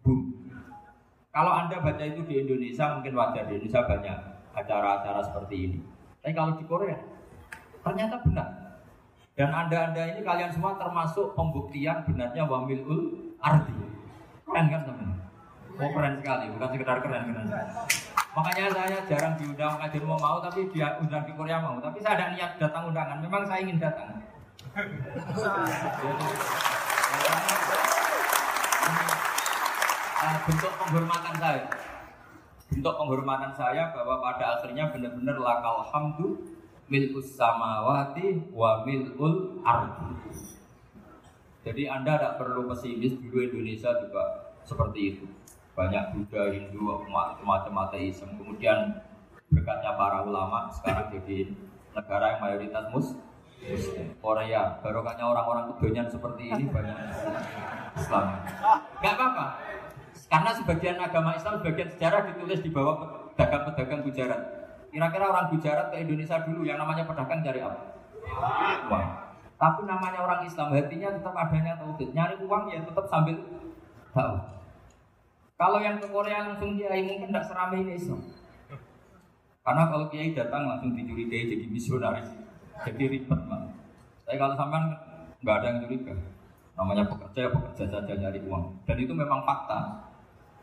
bumi. 0.00 0.48
Kalau 1.28 1.52
anda 1.52 1.78
baca 1.84 2.02
itu 2.02 2.24
di 2.24 2.40
Indonesia 2.40 2.98
mungkin 2.98 3.14
wajar 3.14 3.46
di 3.46 3.60
Indonesia 3.60 3.84
banyak 3.84 4.18
acara-acara 4.56 5.20
seperti 5.22 5.56
ini. 5.70 5.80
Tapi 6.24 6.32
kalau 6.34 6.56
di 6.56 6.64
Korea, 6.66 6.98
ternyata 7.84 8.18
benar. 8.24 8.48
Dan 9.38 9.54
anda-anda 9.54 10.02
ini 10.02 10.26
kalian 10.26 10.50
semua 10.50 10.74
termasuk 10.74 11.38
pembuktian 11.38 12.02
benarnya 12.10 12.42
wamilul 12.42 13.30
ardi. 13.38 13.70
Keren 14.42 14.66
kan 14.66 14.82
teman? 14.82 15.14
Oh 15.78 15.90
keren 15.94 16.18
sekali, 16.18 16.50
bukan 16.58 16.68
sekedar 16.74 16.98
keren 16.98 17.22
keren. 17.30 17.46
Makanya 18.34 18.66
saya 18.74 18.98
jarang 19.06 19.38
diundang 19.38 19.78
kajian 19.78 20.10
mau 20.10 20.18
mau, 20.18 20.42
tapi 20.42 20.66
dia 20.74 20.98
undang 20.98 21.22
di 21.22 21.30
Korea 21.38 21.62
mau. 21.62 21.78
Tapi 21.78 22.02
saya 22.02 22.18
ada 22.18 22.34
niat 22.34 22.58
datang 22.58 22.90
undangan. 22.90 23.22
Memang 23.22 23.46
saya 23.46 23.62
ingin 23.62 23.78
datang. 23.78 24.10
Jadi, 30.18 30.34
bentuk 30.50 30.72
penghormatan 30.82 31.34
saya 31.38 31.62
bentuk 32.68 32.94
penghormatan 33.00 33.52
saya 33.56 33.82
bahwa 33.96 34.20
pada 34.20 34.60
akhirnya 34.60 34.92
benar-benar 34.92 35.36
lakal 35.40 35.80
hamdu 35.88 36.57
milkus 36.88 37.36
samawati 37.36 38.52
wa 38.52 38.82
milul 38.84 39.60
ardi. 39.64 40.32
Jadi 41.68 41.84
Anda 41.84 42.16
tidak 42.16 42.34
perlu 42.40 42.64
pesimis 42.64 43.20
dulu 43.20 43.44
Indonesia 43.44 43.92
juga 44.00 44.56
seperti 44.64 45.00
itu. 45.14 45.24
Banyak 45.76 46.16
Buddha, 46.16 46.48
Hindu, 46.50 47.06
macam 47.44 47.74
ateisme. 47.86 48.34
Kemudian 48.40 49.04
berkatnya 49.52 49.94
para 49.94 50.24
ulama 50.24 50.72
sekarang 50.72 51.12
jadi 51.12 51.52
negara 51.92 52.36
yang 52.36 52.40
mayoritas 52.40 52.84
mus 52.92 53.08
Korea, 54.22 54.78
barokahnya 54.80 55.24
orang-orang 55.26 55.74
kedonyan 55.74 56.06
seperti 56.06 56.46
ini 56.46 56.70
banyak 56.70 56.94
Islam. 57.98 58.38
Gak 59.02 59.14
apa-apa, 59.18 59.46
karena 60.30 60.50
sebagian 60.54 60.96
agama 61.02 61.34
Islam, 61.34 61.58
sebagian 61.58 61.90
sejarah 61.90 62.22
ditulis 62.30 62.62
di 62.62 62.70
bawah 62.70 62.96
pedagang-pedagang 63.34 64.06
Gujarat. 64.06 64.57
Kira-kira 64.88 65.24
orang 65.28 65.52
Gujarat 65.52 65.92
ke 65.92 65.96
Indonesia 66.00 66.40
dulu 66.48 66.64
yang 66.64 66.80
namanya 66.80 67.04
pedagang 67.04 67.44
cari 67.44 67.60
apa? 67.60 67.80
Uang. 68.88 69.06
Tapi 69.58 69.80
namanya 69.90 70.22
orang 70.22 70.46
Islam, 70.46 70.70
hatinya 70.70 71.10
tetap 71.18 71.34
adanya 71.34 71.74
tauhid. 71.76 72.14
Nyari 72.14 72.36
uang 72.46 72.64
ya 72.70 72.80
tetap 72.86 73.04
sambil 73.10 73.36
tahu. 74.14 74.34
Kalau 75.58 75.78
yang 75.82 75.98
ke 75.98 76.06
Korea 76.06 76.46
langsung 76.46 76.78
kiai 76.78 77.02
mungkin 77.02 77.34
tidak 77.34 77.44
seramai 77.50 77.82
ini 77.82 77.98
Islam. 77.98 78.22
Karena 79.66 79.82
kalau 79.90 80.06
kiai 80.08 80.30
datang 80.32 80.70
langsung 80.70 80.94
dicurigai 80.94 81.50
jadi 81.50 81.66
misionaris, 81.66 82.30
jadi 82.86 83.04
ribet 83.10 83.40
mah. 83.50 83.66
Tapi 84.22 84.38
kalau 84.38 84.54
sampean 84.54 84.94
nggak 85.42 85.56
ada 85.58 85.66
yang 85.66 85.78
curiga, 85.82 86.14
namanya 86.78 87.04
pekerja 87.10 87.38
ya 87.44 87.50
pekerja 87.50 87.84
saja 87.90 88.12
nyari 88.14 88.40
uang. 88.46 88.86
Dan 88.86 88.96
itu 89.02 89.12
memang 89.12 89.42
fakta. 89.42 90.07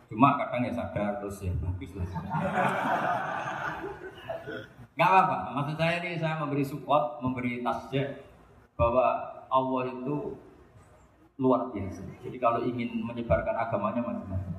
Cuma 0.09 0.38
kadang 0.38 0.62
ya 0.65 0.74
sadar 0.74 1.17
terus 1.17 1.41
ya 1.41 1.51
bagus 1.62 1.91
lah. 1.97 2.07
Gak 4.95 5.09
apa-apa. 5.12 5.38
Maksud 5.59 5.75
saya 5.75 6.00
ini 6.00 6.15
saya 6.15 6.39
memberi 6.39 6.63
support, 6.63 7.19
memberi 7.19 7.59
tasjid 7.59 8.24
bahwa 8.79 9.35
Allah 9.51 9.91
itu 9.91 10.39
luar 11.35 11.67
biasa. 11.71 12.00
Jadi 12.24 12.38
kalau 12.39 12.63
ingin 12.63 13.03
menyebarkan 13.03 13.55
agamanya 13.55 14.00
macam-macam. 14.00 14.55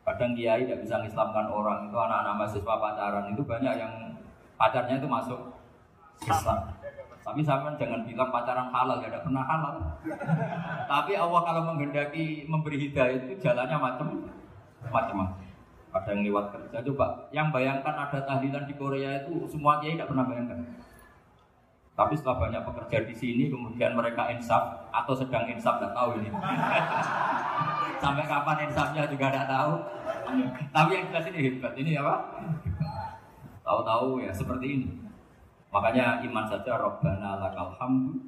Kadang 0.00 0.34
kiai 0.34 0.66
tidak 0.66 0.82
bisa 0.82 0.98
mengislamkan 0.98 1.46
orang 1.54 1.86
itu 1.86 1.94
anak-anak 1.94 2.34
mahasiswa 2.34 2.74
pacaran 2.82 3.30
itu 3.30 3.42
banyak 3.46 3.74
yang 3.78 3.94
pacarnya 4.58 4.98
itu 4.98 5.06
masuk 5.06 5.38
Islam. 6.26 6.66
Tapi 7.20 7.44
sama 7.44 7.76
jangan 7.78 8.02
bilang 8.08 8.32
pacaran 8.32 8.74
halal 8.74 8.98
ya 9.04 9.12
tidak 9.12 9.22
pernah 9.28 9.44
halal. 9.44 9.74
Tapi 10.88 11.12
Allah 11.14 11.40
kalau 11.46 11.62
menghendaki 11.70 12.48
memberi 12.48 12.90
hidayah 12.90 13.22
itu 13.22 13.38
jalannya 13.38 13.76
macam 13.78 14.08
macam-macam. 14.88 15.44
Ada 15.90 16.08
yang 16.14 16.22
lewat 16.30 16.44
kerja 16.54 16.78
coba. 16.86 17.06
Yang 17.34 17.48
bayangkan 17.50 17.94
ada 17.98 18.18
tahlilan 18.22 18.64
di 18.64 18.74
Korea 18.78 19.20
itu 19.20 19.44
semua 19.50 19.82
kiai 19.82 19.98
tidak 19.98 20.08
pernah 20.08 20.24
bayangkan. 20.24 20.60
Tapi 21.98 22.14
setelah 22.16 22.48
banyak 22.48 22.62
pekerja 22.64 22.98
di 23.04 23.12
sini, 23.12 23.44
kemudian 23.52 23.92
mereka 23.92 24.30
insaf 24.32 24.88
atau 24.88 25.12
sedang 25.12 25.44
insaf 25.50 25.76
tidak 25.76 25.92
tahu 25.92 26.16
ini. 26.22 26.30
Sampai 28.02 28.24
kapan 28.24 28.70
insafnya 28.70 29.04
juga 29.04 29.28
tidak 29.28 29.50
tahu. 29.50 29.74
Tapi 30.72 30.90
yang 30.96 31.06
jelas 31.12 31.26
ini 31.28 31.38
hebat. 31.50 31.72
Ini 31.76 32.00
apa? 32.00 32.14
Tahu-tahu 33.66 34.24
ya 34.24 34.32
seperti 34.32 34.66
ini. 34.80 34.88
Makanya 35.68 36.24
iman 36.24 36.46
saja 36.48 36.80
Rabbana 36.80 37.36
lakal 37.36 37.76
hamdu 37.76 38.18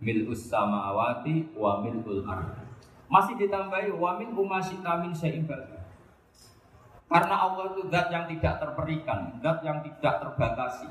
mil'us 0.00 0.48
samawati 0.48 1.52
wa 1.54 1.82
mil'ul 1.82 2.24
ardi. 2.26 2.64
Masih 3.10 3.34
ditambahi 3.36 3.92
wa 3.92 4.16
min 4.16 4.32
umasita 4.32 5.02
min 5.02 5.12
Karena 7.08 7.36
Allah 7.40 7.72
itu 7.72 7.88
zat 7.88 8.12
yang 8.12 8.28
tidak 8.28 8.60
terperikan, 8.60 9.40
zat 9.40 9.64
yang 9.64 9.80
tidak 9.80 10.14
terbatasi. 10.20 10.88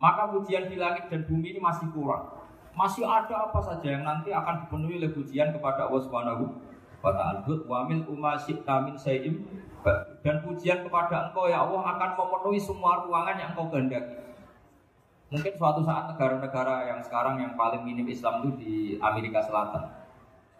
Maka 0.00 0.32
pujian 0.32 0.66
di 0.66 0.80
langit 0.80 1.12
dan 1.12 1.28
bumi 1.28 1.54
ini 1.54 1.60
masih 1.60 1.92
kurang. 1.92 2.40
Masih 2.72 3.04
ada 3.04 3.52
apa 3.52 3.60
saja 3.60 3.84
yang 3.84 4.02
nanti 4.02 4.32
akan 4.32 4.64
dipenuhi 4.64 4.96
oleh 4.96 5.12
pujian 5.12 5.52
kepada 5.52 5.86
Allah 5.86 6.02
Subhanahu 6.02 6.44
wa 7.04 7.12
ta'ala. 7.12 7.44
Wa 7.68 7.84
min 7.84 8.08
umasita 8.08 8.80
min 8.88 8.96
syai'in 8.96 9.44
dan 10.24 10.40
pujian 10.40 10.80
kepada 10.80 11.28
Engkau 11.28 11.52
ya 11.52 11.68
Allah 11.68 11.84
akan 11.84 12.10
memenuhi 12.16 12.56
semua 12.56 13.04
ruangan 13.04 13.36
yang 13.36 13.52
Engkau 13.52 13.68
kehendaki. 13.68 14.24
Mungkin 15.32 15.52
suatu 15.56 15.80
saat 15.84 16.12
negara-negara 16.12 16.92
yang 16.92 17.00
sekarang 17.00 17.40
yang 17.40 17.52
paling 17.56 17.84
minim 17.84 18.04
Islam 18.08 18.44
itu 18.44 18.50
di 18.56 18.74
Amerika 19.00 19.40
Selatan, 19.40 19.88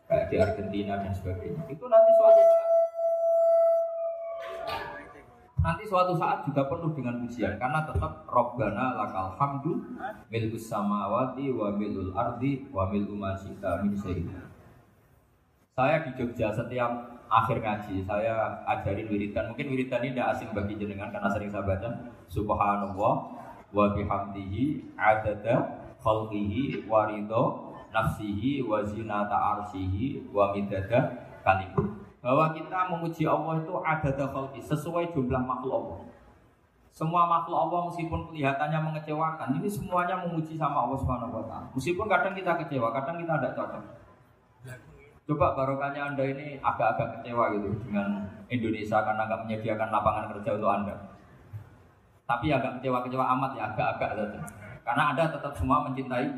kayak 0.09 0.33
di 0.33 0.37
Argentina 0.41 0.97
dan 0.97 1.13
sebagainya. 1.13 1.65
Itu 1.69 1.85
nanti 1.93 2.11
suatu 2.17 2.41
saat 2.41 2.72
nanti 5.63 5.87
suatu 5.87 6.19
saat 6.19 6.43
juga 6.43 6.67
penuh 6.67 6.91
dengan 6.91 7.23
pujian 7.23 7.55
karena 7.55 7.87
tetap 7.87 8.27
Robbana 8.27 8.99
lakal 8.99 9.39
hamdu 9.39 9.79
milkus 10.27 10.67
samawati 10.67 11.55
wa 11.55 11.71
milul 11.71 12.11
ardi 12.19 12.67
wa 12.75 12.91
milu 12.91 13.15
masita 13.15 13.79
min 13.87 13.95
Saya 15.73 16.05
di 16.05 16.11
Jogja 16.19 16.53
setiap 16.53 16.91
akhir 17.33 17.65
ngaji 17.65 18.05
saya 18.05 18.61
ajarin 18.69 19.09
wiridan. 19.09 19.55
Mungkin 19.55 19.73
wiridan 19.73 20.05
ini 20.05 20.13
tidak 20.13 20.37
asing 20.37 20.51
bagi 20.53 20.77
jenengan 20.77 21.09
karena 21.09 21.33
sering 21.33 21.49
saya 21.49 21.65
baca. 21.65 21.89
Subhanallah 22.29 23.15
wa 23.73 23.87
bihamdihi 23.97 24.93
adada 25.01 25.81
khalqihi 26.03 26.85
wa 26.91 27.09
nafsihi 27.93 28.61
wa 28.67 28.85
zinata 28.85 29.33
arsihi 29.33 30.29
wa 30.29 30.53
midada 30.53 31.25
kalimah 31.41 32.02
bahwa 32.23 32.55
kita 32.55 32.79
memuji 32.87 33.27
Allah 33.27 33.59
itu 33.59 33.75
ada 33.83 34.25
khalqi 34.31 34.63
sesuai 34.63 35.11
jumlah 35.11 35.43
makhluk 35.43 35.75
Allah. 35.75 35.99
Semua 36.95 37.27
makhluk 37.27 37.59
Allah 37.59 37.91
meskipun 37.91 38.31
kelihatannya 38.31 38.79
mengecewakan, 38.79 39.59
ini 39.59 39.67
semuanya 39.67 40.23
memuji 40.23 40.55
sama 40.55 40.87
Allah 40.87 40.99
Subhanahu 41.03 41.35
wa 41.35 41.45
taala. 41.51 41.67
Meskipun 41.75 42.07
kadang 42.07 42.39
kita 42.39 42.53
kecewa, 42.63 42.95
kadang 42.95 43.19
kita 43.19 43.35
tidak 43.43 43.53
cocok. 43.59 43.85
Coba 45.23 45.55
barokahnya 45.55 46.15
Anda 46.15 46.25
ini 46.31 46.59
agak-agak 46.63 47.19
kecewa 47.19 47.55
gitu 47.59 47.71
dengan 47.87 48.27
Indonesia 48.47 48.99
karena 49.03 49.23
nggak 49.27 49.41
menyediakan 49.49 49.89
lapangan 49.91 50.25
kerja 50.37 50.51
untuk 50.55 50.71
Anda. 50.71 50.95
Tapi 52.29 52.47
agak 52.55 52.73
kecewa-kecewa 52.79 53.25
amat 53.35 53.51
ya, 53.59 53.63
agak-agak 53.75 54.11
saja. 54.15 54.41
Karena 54.83 55.03
Anda 55.11 55.25
tetap 55.33 55.53
semua 55.59 55.83
mencintai 55.87 56.29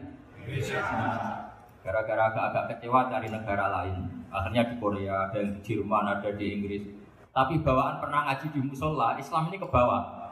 Gara-gara 1.85 2.23
agak-agak 2.33 2.64
kecewa 2.76 3.12
cari 3.12 3.29
negara 3.29 3.64
lain. 3.69 4.24
Akhirnya 4.35 4.67
di 4.67 4.75
Korea, 4.83 5.31
ada 5.31 5.38
yang 5.38 5.55
di 5.55 5.61
Jerman, 5.62 6.05
ada 6.11 6.29
di 6.35 6.47
Inggris. 6.59 6.83
Tapi 7.31 7.62
bawaan 7.62 8.03
pernah 8.03 8.26
ngaji 8.26 8.50
di 8.50 8.61
musola, 8.67 9.14
Islam 9.14 9.47
ini 9.50 9.62
ke 9.62 9.67
bawah. 9.71 10.26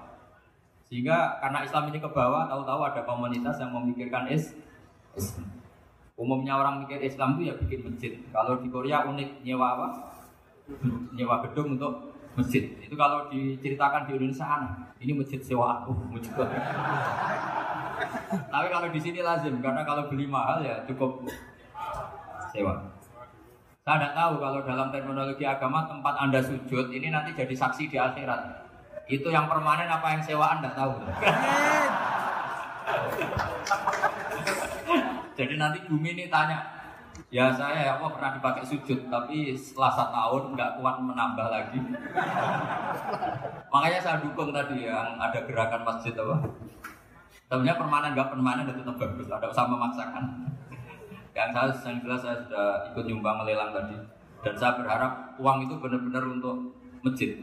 Sehingga 0.90 1.38
karena 1.38 1.62
Islam 1.62 1.94
ini 1.94 2.02
ke 2.02 2.10
bawah, 2.10 2.50
tahu-tahu 2.50 2.82
ada 2.82 3.06
komunitas 3.06 3.62
yang 3.62 3.70
memikirkan 3.70 4.26
is. 4.26 4.58
Umumnya 6.18 6.58
orang 6.58 6.82
mikir 6.84 7.00
Islam 7.00 7.38
itu 7.38 7.48
ya 7.48 7.54
bikin 7.56 7.80
masjid. 7.86 8.12
Kalau 8.34 8.58
di 8.60 8.68
Korea 8.68 9.06
unik 9.06 9.46
nyewa 9.46 9.78
apa? 9.78 9.88
Nyewa 11.14 11.40
gedung 11.48 11.78
untuk 11.78 12.12
masjid. 12.36 12.68
Itu 12.78 12.94
kalau 12.94 13.30
diceritakan 13.32 14.06
di 14.06 14.18
Indonesia 14.18 14.46
aneh. 14.46 14.72
Ini 15.00 15.12
masjid 15.16 15.40
sewa 15.40 15.82
aku. 15.82 15.94
Tapi 18.52 18.66
kalau 18.68 18.88
di 18.92 19.00
sini 19.00 19.20
lazim 19.24 19.58
karena 19.64 19.82
kalau 19.84 20.08
beli 20.08 20.28
mahal 20.28 20.60
ya 20.62 20.84
cukup 20.86 21.24
sewa. 22.52 22.92
Saya 23.82 23.98
tidak 23.98 24.14
tahu 24.14 24.38
kalau 24.38 24.62
dalam 24.62 24.94
terminologi 24.94 25.42
agama 25.42 25.82
tempat 25.90 26.14
anda 26.14 26.38
sujud 26.38 26.94
ini 26.94 27.10
nanti 27.10 27.34
jadi 27.34 27.50
saksi 27.50 27.90
di 27.90 27.98
akhirat. 27.98 28.62
Itu 29.10 29.26
yang 29.34 29.50
permanen 29.50 29.90
apa 29.90 30.14
yang 30.14 30.22
sewaan 30.22 30.62
tidak 30.62 30.78
tahu. 30.78 31.02
jadi 35.34 35.54
nanti 35.58 35.82
bumi 35.90 36.14
ini 36.14 36.30
tanya, 36.30 36.62
ya 37.34 37.50
saya 37.50 37.82
ya 37.82 37.92
Allah 37.98 38.14
pernah 38.14 38.38
dipakai 38.38 38.62
sujud, 38.62 39.10
tapi 39.10 39.58
setelah 39.58 39.90
satu 39.98 40.14
tahun 40.14 40.42
nggak 40.54 40.78
kuat 40.78 40.96
menambah 41.02 41.46
lagi. 41.50 41.82
Makanya 43.66 43.98
saya 43.98 44.22
dukung 44.22 44.54
tadi 44.54 44.86
yang 44.86 45.18
ada 45.18 45.42
gerakan 45.42 45.82
masjid 45.82 46.14
apa 46.14 46.38
Sebenarnya 47.50 47.74
permanen 47.74 48.14
nggak 48.14 48.30
permanen 48.30 48.62
itu 48.70 48.78
tetap 48.78 48.94
bagus, 48.94 49.26
ada 49.26 49.50
usah 49.50 49.66
memaksakan. 49.66 50.24
Yang 51.42 51.50
saya 51.58 51.90
yang 51.90 51.98
jelas 52.06 52.20
saya 52.22 52.36
sudah 52.46 52.66
ikut 52.94 53.04
nyumbang 53.10 53.42
lelang 53.42 53.74
tadi 53.74 53.98
dan 54.46 54.54
saya 54.54 54.78
berharap 54.78 55.34
uang 55.42 55.66
itu 55.66 55.74
benar-benar 55.82 56.22
untuk 56.30 56.56
masjid. 57.02 57.34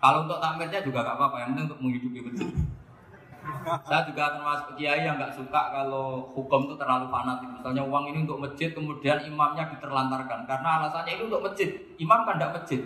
Kalau 0.00 0.24
untuk 0.24 0.40
takmirnya 0.40 0.80
juga 0.80 1.04
nggak 1.04 1.16
apa-apa, 1.20 1.36
yang 1.44 1.48
penting 1.52 1.66
untuk 1.68 1.80
menghidupi 1.84 2.18
masjid. 2.24 2.48
Saya 3.62 4.06
juga 4.06 4.22
akan 4.32 4.42
masuk 4.42 4.70
kiai 4.78 5.02
yang 5.02 5.18
nggak 5.18 5.34
suka 5.34 5.60
kalau 5.74 6.30
hukum 6.32 6.66
itu 6.70 6.74
terlalu 6.78 7.06
fanatik. 7.10 7.50
Misalnya 7.52 7.82
uang 7.84 8.04
ini 8.10 8.18
untuk 8.24 8.38
masjid, 8.42 8.70
kemudian 8.72 9.18
imamnya 9.28 9.66
diterlantarkan 9.76 10.46
karena 10.46 10.68
alasannya 10.82 11.12
ini 11.20 11.22
untuk 11.26 11.42
masjid. 11.42 11.68
Imam 11.98 12.22
kan 12.22 12.38
tidak 12.38 12.52
masjid. 12.58 12.80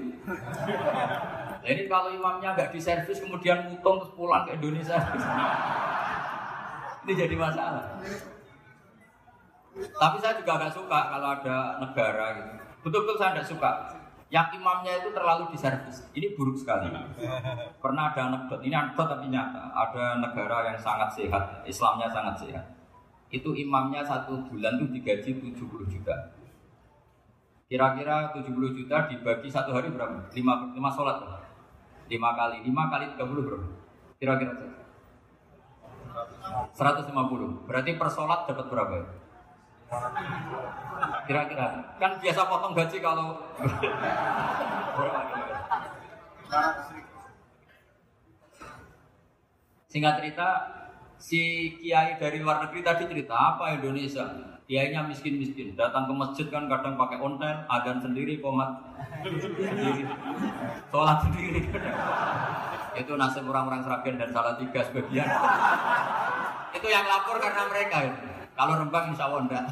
Nah 1.61 1.69
ini 1.71 1.83
kalau 1.87 2.09
imamnya 2.13 2.53
nggak 2.57 2.73
diservis 2.73 3.21
kemudian 3.21 3.69
mutung 3.69 4.01
terus 4.01 4.13
pulang 4.17 4.45
ke 4.49 4.57
Indonesia. 4.59 4.97
Ini 7.07 7.13
jadi 7.15 7.35
masalah. 7.39 7.85
Tapi 9.77 10.17
saya 10.25 10.41
juga 10.41 10.53
agak 10.57 10.73
suka 10.73 11.01
kalau 11.13 11.29
ada 11.37 11.57
negara 11.85 12.27
gitu. 12.41 12.51
Betul-betul 12.89 13.17
saya 13.21 13.31
tidak 13.37 13.49
suka. 13.53 13.71
Yang 14.27 14.59
imamnya 14.59 14.93
itu 14.99 15.15
terlalu 15.15 15.55
diservis. 15.55 16.03
Ini 16.17 16.35
buruk 16.35 16.59
sekali. 16.59 16.91
Pernah 17.79 18.11
ada 18.11 18.21
anekdot, 18.33 18.59
ini 18.65 18.75
anekdot 18.75 19.07
tapi 19.07 19.31
nyata. 19.31 19.71
Ada 19.71 20.19
negara 20.19 20.67
yang 20.73 20.79
sangat 20.81 21.15
sehat, 21.15 21.63
Islamnya 21.69 22.11
sangat 22.11 22.35
sehat. 22.43 22.65
Itu 23.31 23.55
imamnya 23.55 24.03
satu 24.03 24.49
bulan 24.49 24.81
itu 24.81 24.99
digaji 24.99 25.31
70 25.55 25.87
juta. 25.87 26.17
Kira-kira 27.67 28.31
70 28.31 28.79
juta 28.79 29.11
dibagi 29.11 29.51
satu 29.51 29.75
hari 29.75 29.91
berapa? 29.91 30.31
5, 30.31 30.75
5 30.75 30.97
sholat. 30.97 31.19
5 32.07 32.39
kali, 32.39 32.57
5 32.63 32.93
kali 32.93 33.05
30 33.19 33.47
berapa? 33.47 33.67
Kira-kira 34.19 34.53
150. 36.73 37.67
Berarti 37.67 37.91
per 37.99 38.09
sholat 38.11 38.47
dapat 38.47 38.67
berapa? 38.71 39.26
Kira-kira. 41.27 41.67
Kan 41.99 42.13
biasa 42.19 42.41
potong 42.51 42.75
gaji 42.75 42.99
kalau 42.99 43.39
Singkat 49.87 50.15
cerita, 50.21 50.49
si 51.17 51.73
kiai 51.81 52.21
dari 52.21 52.43
luar 52.43 52.69
negeri 52.69 52.85
tadi 52.85 53.09
cerita 53.09 53.35
apa 53.35 53.81
Indonesia? 53.81 54.27
Kiainya 54.67 55.07
miskin-miskin, 55.07 55.79
datang 55.79 56.11
ke 56.11 56.15
masjid 56.19 56.47
kan 56.51 56.67
kadang 56.67 56.99
pakai 56.99 57.23
ontel, 57.23 57.65
adan 57.71 58.03
sendiri, 58.03 58.43
komat 58.43 58.83
sendiri, 59.23 60.03
sholat 60.91 61.23
sendiri. 61.23 61.71
Itu 62.99 63.15
nasib 63.15 63.47
orang-orang 63.47 63.87
Seragen 63.87 64.19
dan 64.19 64.35
salah 64.35 64.59
tiga 64.59 64.83
sebagian. 64.83 65.31
Itu 66.75 66.87
yang 66.91 67.07
lapor 67.07 67.39
karena 67.39 67.63
mereka 67.71 67.97
itu. 68.11 68.36
Kalau 68.57 68.73
Rembang 68.81 69.13
insya 69.13 69.29
Allah 69.29 69.45
enggak. 69.45 69.65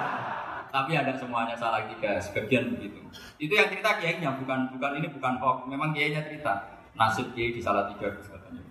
Tapi 0.74 0.92
ada 0.92 1.12
semuanya 1.16 1.56
salah 1.56 1.84
tiga, 1.88 2.20
sebagian 2.20 2.72
begitu. 2.76 3.00
Itu 3.40 3.52
yang 3.52 3.68
cerita 3.68 3.96
kiainya, 3.96 4.36
bukan 4.40 4.72
bukan 4.76 4.90
ini 5.00 5.08
bukan 5.08 5.36
hoax. 5.40 5.68
Memang 5.68 5.92
kiainya 5.92 6.24
cerita 6.24 6.80
nasib 6.96 7.32
kiai 7.36 7.52
di 7.52 7.60
salah 7.60 7.88
tiga 7.92 8.12
katanya. 8.12 8.64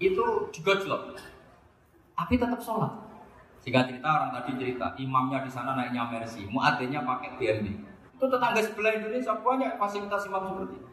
Itu 0.00 0.48
digojlok, 0.52 1.16
tapi 2.16 2.34
tetap 2.36 2.60
sholat. 2.60 2.92
Jika 3.62 3.84
cerita 3.84 4.08
orang 4.08 4.30
tadi 4.32 4.50
cerita, 4.56 4.86
imamnya 4.96 5.44
di 5.44 5.50
sana 5.50 5.76
naiknya 5.76 6.08
Mercy, 6.08 6.48
muadzinnya 6.48 7.04
pakai 7.04 7.36
BMW. 7.36 7.76
Itu 8.16 8.24
tetangga 8.26 8.58
sebelah 8.58 8.92
Indonesia 8.98 9.34
banyak 9.38 9.78
fasilitas 9.78 10.26
imam 10.26 10.42
seperti 10.50 10.74
itu. 10.80 10.88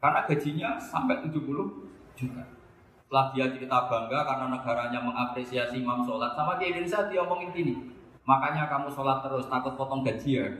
Karena 0.00 0.20
gajinya 0.24 0.70
sampai 0.78 1.20
70 1.24 1.42
juta. 2.16 2.44
Setelah 3.06 3.30
dia 3.30 3.46
cerita 3.54 3.86
bangga 3.86 4.26
karena 4.26 4.50
negaranya 4.50 4.98
mengapresiasi 4.98 5.78
imam 5.78 6.02
sholat, 6.02 6.34
sama 6.34 6.58
di 6.58 6.74
Indonesia 6.74 7.06
dia 7.06 7.22
omongin 7.22 7.54
gini, 7.54 7.78
makanya 8.26 8.66
kamu 8.66 8.90
sholat 8.90 9.22
terus 9.22 9.46
takut 9.46 9.78
potong 9.78 10.02
gaji 10.02 10.42
ya. 10.42 10.46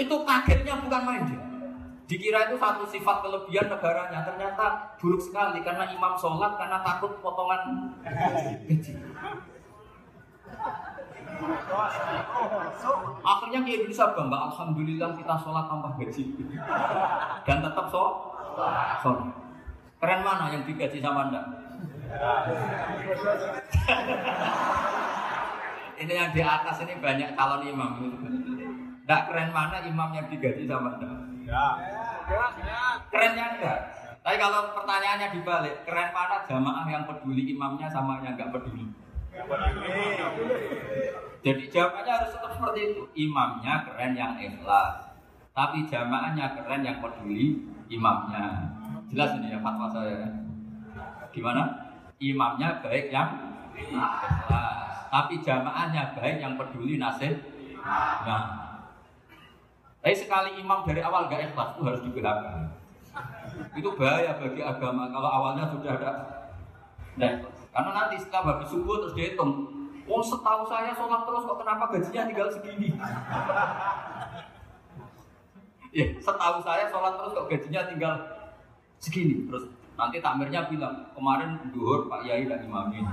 itu 0.00 0.16
kagetnya 0.24 0.80
bukan 0.80 1.02
main 1.04 1.28
dia. 1.28 1.40
Dikira 2.08 2.48
itu 2.48 2.56
satu 2.56 2.88
sifat 2.88 3.20
kelebihan 3.20 3.68
negaranya, 3.68 4.24
ternyata 4.24 4.96
buruk 4.96 5.20
sekali 5.20 5.60
karena 5.60 5.92
imam 5.92 6.16
sholat 6.16 6.56
karena 6.56 6.80
takut 6.88 7.20
potongan 7.20 7.92
gaji. 8.00 8.96
Akhirnya 13.20 13.60
di 13.60 13.70
Indonesia 13.76 14.16
bangga, 14.16 14.38
Alhamdulillah 14.48 15.20
kita 15.20 15.36
sholat 15.36 15.68
tambah 15.68 15.92
gaji 16.00 16.24
dan 17.44 17.60
tetap 17.60 17.92
sholat. 17.92 19.49
Keren 20.00 20.20
mana 20.24 20.48
yang 20.48 20.64
digaji 20.64 20.98
sama 21.04 21.28
anda? 21.28 21.44
ini 26.00 26.12
yang 26.16 26.32
di 26.32 26.40
atas 26.40 26.80
ini 26.80 26.96
banyak 26.96 27.36
calon 27.36 27.68
imam. 27.68 28.00
Tidak 28.00 29.22
keren 29.28 29.52
mana 29.52 29.84
imam 29.84 30.10
yang 30.16 30.26
digaji 30.32 30.64
sama 30.64 30.96
anda? 30.96 31.10
Kerennya 33.12 33.46
enggak. 33.60 33.78
Tapi 34.24 34.36
kalau 34.40 34.72
pertanyaannya 34.72 35.28
dibalik, 35.36 35.84
keren 35.84 36.10
mana 36.16 36.48
jamaah 36.48 36.86
yang 36.88 37.04
peduli 37.04 37.52
imamnya 37.52 37.88
sama 37.92 38.24
yang 38.24 38.40
nggak 38.40 38.52
peduli? 38.56 38.88
Jadi 41.40 41.62
jawabannya 41.72 42.12
harus 42.12 42.32
tetap 42.32 42.52
seperti 42.56 42.80
itu. 42.92 43.02
Imamnya 43.28 43.84
keren 43.84 44.12
yang 44.16 44.40
ikhlas, 44.40 45.12
tapi 45.52 45.84
jamaahnya 45.88 46.56
keren 46.56 46.88
yang 46.88 47.04
peduli 47.04 47.68
imamnya. 47.92 48.79
Jelas 49.10 49.30
ini 49.42 49.50
ya 49.50 49.58
fatwa 49.58 49.90
saya. 49.90 50.30
Gimana? 51.34 51.62
Imamnya 52.22 52.78
baik 52.78 53.10
yang 53.10 53.58
ikhlas, 53.74 55.08
tapi 55.10 55.42
jamaahnya 55.42 56.14
baik 56.14 56.36
yang 56.38 56.54
peduli 56.54 57.00
nasib. 57.00 57.42
Nah, 57.80 58.42
tapi 59.98 60.14
sekali 60.14 60.60
imam 60.62 60.84
dari 60.86 61.00
awal 61.02 61.26
gak 61.26 61.50
ikhlas 61.50 61.74
itu 61.74 61.82
harus 61.82 62.02
di 62.06 62.10
belakang. 62.12 62.70
Itu 63.74 63.88
bahaya 63.98 64.38
bagi 64.38 64.62
agama 64.62 65.10
kalau 65.10 65.30
awalnya 65.32 65.64
sudah 65.74 65.96
ada. 65.96 66.12
Nah, 67.18 67.32
karena 67.74 67.90
nanti 67.90 68.16
setelah 68.20 68.56
habis 68.56 68.68
subuh 68.70 69.02
terus 69.02 69.16
dihitung. 69.16 69.80
Oh 70.10 70.22
setahu 70.22 70.66
saya 70.66 70.90
sholat 70.90 71.22
terus 71.22 71.46
kok 71.46 71.58
kenapa 71.62 71.84
gajinya 71.94 72.26
tinggal 72.26 72.48
segini? 72.50 72.88
ya, 75.94 76.06
setahu 76.18 76.58
saya 76.66 76.90
sholat 76.90 77.14
terus 77.14 77.32
kok 77.32 77.46
gajinya 77.46 77.80
tinggal 77.86 78.14
segini 79.00 79.48
terus 79.48 79.66
nanti 79.96 80.20
takmirnya 80.20 80.68
bilang 80.68 81.12
kemarin 81.16 81.56
duhur 81.72 82.08
Pak 82.08 82.24
Yai 82.24 82.46
dan 82.46 82.64
imamin 82.64 83.04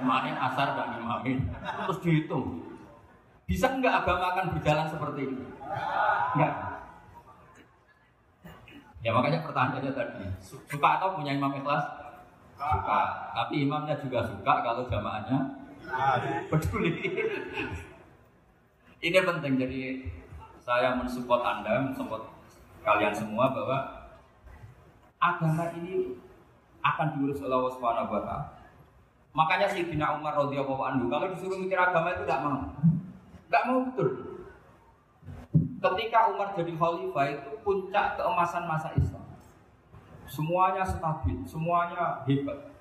kemarin 0.00 0.34
asar 0.36 0.76
dan 0.76 0.98
imamin 1.00 1.44
terus 1.84 2.00
dihitung 2.00 2.68
bisa 3.48 3.64
nggak 3.80 4.04
agama 4.04 4.36
akan 4.36 4.46
berjalan 4.52 4.86
seperti 4.92 5.20
ini? 5.24 5.40
Enggak. 6.36 6.54
Ya 9.00 9.10
makanya 9.16 9.40
pertanyaannya 9.40 9.92
tadi, 9.96 10.28
suka 10.44 10.88
atau 11.00 11.16
punya 11.16 11.32
imam 11.32 11.56
ikhlas? 11.56 11.80
Suka. 12.60 13.00
Tapi 13.32 13.64
imamnya 13.64 13.96
juga 14.04 14.20
suka 14.28 14.52
kalau 14.60 14.84
jamaahnya 14.92 15.38
peduli. 16.52 16.92
Ini 19.00 19.18
penting 19.24 19.56
jadi 19.56 19.80
saya 20.60 21.00
mensupport 21.00 21.40
Anda, 21.40 21.88
mensupport 21.88 22.28
kalian 22.84 23.16
semua 23.16 23.48
bahwa 23.48 23.97
agama 25.18 25.74
ini 25.82 26.14
akan 26.82 27.18
diurus 27.18 27.42
oleh 27.42 27.54
Allah 27.58 27.74
Subhanahu 27.74 28.14
wa 28.14 28.22
taala. 28.22 28.46
Makanya 29.34 29.66
Sayyidina 29.70 30.18
Umar 30.18 30.34
radhiyallahu 30.34 30.82
anhu 30.82 31.04
kalau 31.06 31.30
disuruh 31.30 31.58
mikir 31.58 31.78
agama 31.78 32.14
itu 32.14 32.26
tidak 32.26 32.40
mau. 32.42 32.58
Tidak 33.46 33.62
mau 33.66 33.78
betul. 33.86 34.08
Ketika 35.78 36.18
Umar 36.34 36.58
jadi 36.58 36.72
khalifah 36.74 37.26
itu 37.30 37.50
puncak 37.62 38.18
keemasan 38.18 38.64
masa 38.66 38.90
Islam. 38.98 39.26
Semuanya 40.26 40.82
stabil, 40.82 41.38
semuanya 41.46 42.26
hebat. 42.26 42.74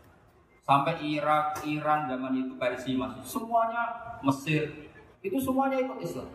Sampai 0.67 0.99
Irak, 0.99 1.63
Iran 1.63 2.11
zaman 2.11 2.33
itu 2.35 2.53
Persia 2.59 2.99
masih, 2.99 3.23
semuanya 3.23 3.83
Mesir, 4.19 4.91
itu 5.23 5.39
semuanya 5.39 5.79
ikut 5.79 6.03
Islam. 6.03 6.27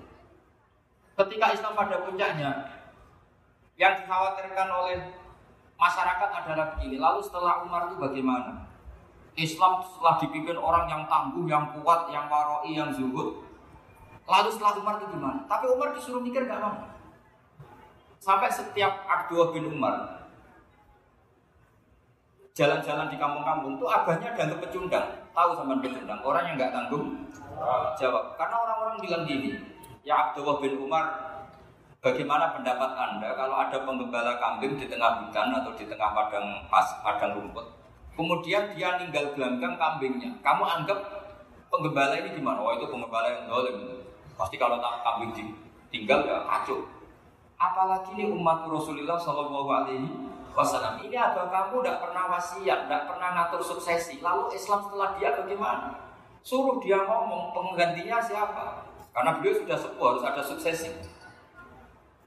Ketika 1.13 1.53
Islam 1.53 1.77
pada 1.77 2.01
puncaknya, 2.01 2.65
yang 3.77 3.93
dikhawatirkan 4.01 4.69
oleh 4.73 4.99
masyarakat 5.83 6.31
adalah 6.31 6.79
begini. 6.79 7.03
Lalu 7.03 7.19
setelah 7.27 7.67
Umar 7.67 7.91
itu 7.91 7.99
bagaimana? 7.99 8.71
Islam 9.35 9.83
setelah 9.83 10.23
dipimpin 10.23 10.55
orang 10.55 10.87
yang 10.87 11.03
tangguh, 11.11 11.49
yang 11.51 11.75
kuat, 11.75 12.07
yang 12.15 12.31
waroi, 12.31 12.71
yang 12.71 12.93
zuhud, 12.95 13.43
Lalu 14.23 14.49
setelah 14.55 14.79
Umar 14.79 14.95
itu 15.03 15.07
gimana? 15.11 15.41
Tapi 15.51 15.65
Umar 15.67 15.89
disuruh 15.99 16.23
mikir 16.23 16.47
gak 16.47 16.63
mau. 16.63 16.79
Sampai 18.23 18.55
setiap 18.55 19.03
Abdullah 19.11 19.51
bin 19.51 19.67
Umar 19.67 20.23
jalan-jalan 22.53 23.11
di 23.11 23.17
kampung-kampung 23.19 23.81
itu 23.81 23.87
abahnya 23.91 24.31
dianggap 24.39 24.63
pecundang. 24.63 25.09
Tahu 25.35 25.51
sama 25.59 25.83
pecundang? 25.83 26.21
Orang 26.23 26.45
yang 26.47 26.55
nggak 26.55 26.71
tanggung 26.71 27.27
jawab. 27.99 28.39
Karena 28.39 28.57
orang-orang 28.63 28.97
bilang 29.03 29.23
gini, 29.27 29.59
ya 30.07 30.31
Abdullah 30.31 30.63
bin 30.63 30.79
Umar, 30.79 31.32
bagaimana 32.03 32.51
pendapat 32.51 32.91
anda 32.99 33.31
kalau 33.39 33.55
ada 33.63 33.79
penggembala 33.87 34.35
kambing 34.43 34.75
di 34.75 34.91
tengah 34.91 35.23
hutan 35.23 35.55
atau 35.55 35.71
di 35.79 35.87
tengah 35.87 36.11
padang 36.11 36.67
pas 36.67 36.99
padang 36.99 37.39
rumput, 37.39 37.63
kemudian 38.19 38.75
dia 38.75 38.99
ninggal 38.99 39.31
gelanggang 39.39 39.79
kambingnya, 39.79 40.35
kamu 40.43 40.67
anggap 40.67 40.99
penggembala 41.71 42.19
ini 42.19 42.35
gimana? 42.35 42.59
Oh 42.59 42.75
itu 42.75 42.91
penggembala 42.91 43.31
yang 43.31 43.47
dolim. 43.47 44.03
Pasti 44.35 44.59
kalau 44.59 44.83
tak 44.83 45.07
kambing 45.07 45.31
tinggal 45.95 46.27
ya 46.27 46.43
kacau. 46.43 46.83
Apalagi 47.55 48.19
ini 48.19 48.27
umat 48.35 48.67
Rasulullah 48.67 49.15
Shallallahu 49.15 49.71
Alaihi 49.71 50.11
Wasallam. 50.51 50.99
Ini 51.07 51.15
ada 51.15 51.47
kamu 51.47 51.79
tidak 51.87 52.03
pernah 52.03 52.27
wasiat, 52.35 52.91
tidak 52.91 53.03
pernah 53.07 53.29
ngatur 53.39 53.63
suksesi. 53.63 54.19
Lalu 54.19 54.51
Islam 54.59 54.83
setelah 54.83 55.15
dia 55.15 55.31
bagaimana? 55.39 55.95
Suruh 56.43 56.83
dia 56.83 57.07
ngomong 57.07 57.55
penggantinya 57.55 58.19
siapa? 58.19 58.83
Karena 59.15 59.39
beliau 59.39 59.63
sudah 59.63 59.79
sepuh 59.79 60.07
harus 60.11 60.25
ada 60.27 60.43
suksesi. 60.43 60.91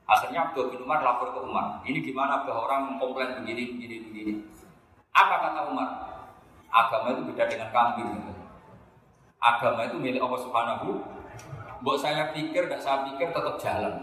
Akhirnya 0.05 0.49
Abdul 0.49 0.69
bin 0.69 0.85
Umar 0.85 1.01
lapor 1.01 1.33
ke 1.33 1.39
Umar. 1.41 1.81
Ini 1.81 1.99
gimana 2.05 2.45
bahwa 2.45 2.69
orang 2.69 2.81
mengkomplain 2.93 3.41
begini, 3.41 3.77
begini, 3.77 3.95
begini. 4.05 4.33
Apa 5.17 5.49
kata 5.49 5.61
Umar? 5.73 5.89
Agama 6.69 7.17
itu 7.17 7.21
beda 7.33 7.43
dengan 7.49 7.69
kambing. 7.73 8.09
Agama 9.41 9.89
itu 9.89 9.97
milik 9.97 10.21
Allah 10.21 10.41
Subhanahu 10.41 10.89
Buat 11.85 12.01
saya 12.01 12.33
pikir, 12.33 12.65
tidak 12.65 12.81
saya 12.81 13.05
pikir 13.05 13.29
tetap 13.29 13.61
jalan. 13.61 13.93